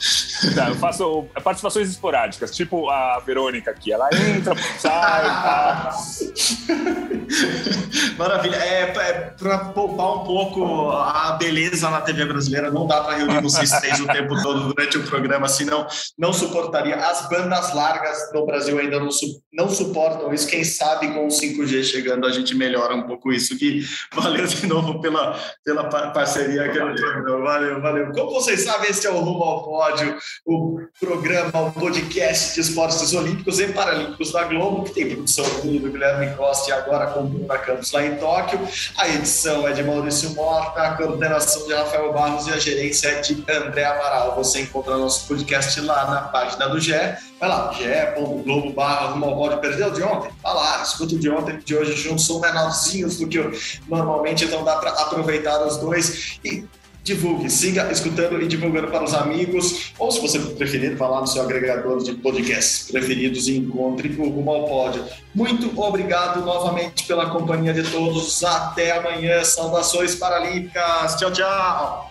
[0.55, 3.91] Tá, eu faço participações esporádicas, tipo a Verônica aqui.
[3.91, 5.91] Ela entra, sai, tá.
[8.17, 8.55] Maravilha.
[8.55, 13.41] É, é para poupar um pouco a beleza na TV brasileira, não dá para reunir
[13.41, 16.95] vocês três o tempo todo durante o programa, senão não suportaria.
[16.95, 19.09] As bandas largas no Brasil ainda não,
[19.53, 20.47] não suportam isso.
[20.47, 23.57] Quem sabe com o 5G chegando a gente melhora um pouco isso.
[23.57, 27.43] Que valeu de novo pela, pela parceria programa.
[27.43, 28.11] Valeu, valeu.
[28.11, 33.13] Como vocês sabem, este é o Rumo ao Pódio, o programa, o podcast de esportes
[33.13, 37.57] olímpicos e paralímpicos da Globo, que tem produção do Guilherme Costa e agora com Bruna
[37.57, 38.59] Campos lá em Tóquio.
[38.97, 43.21] A edição é de Maurício Mota, a coordenação de Rafael Barros e a gerência é
[43.21, 44.35] de André Amaral.
[44.35, 46.93] Você encontra nosso podcast lá na página do GE.
[47.39, 49.57] Vai lá, ge.globo barra Rumo ao.
[49.59, 50.31] Perdeu de ontem?
[50.41, 52.25] Vai lá, escuta o de ontem de hoje juntos.
[52.25, 53.39] São menorzinhos do que
[53.87, 56.39] normalmente, então dá para aproveitar os dois.
[56.43, 56.65] E
[57.07, 61.27] divulgue, siga escutando e divulgando para os amigos, ou se você preferir, vá lá no
[61.27, 65.03] seu agregador de podcasts preferidos e encontre o Rumo ao Pódio.
[65.33, 68.43] Muito obrigado novamente pela companhia de todos.
[68.43, 69.43] Até amanhã.
[69.43, 71.15] Saudações paralímpicas.
[71.15, 72.06] Tchau, tchau.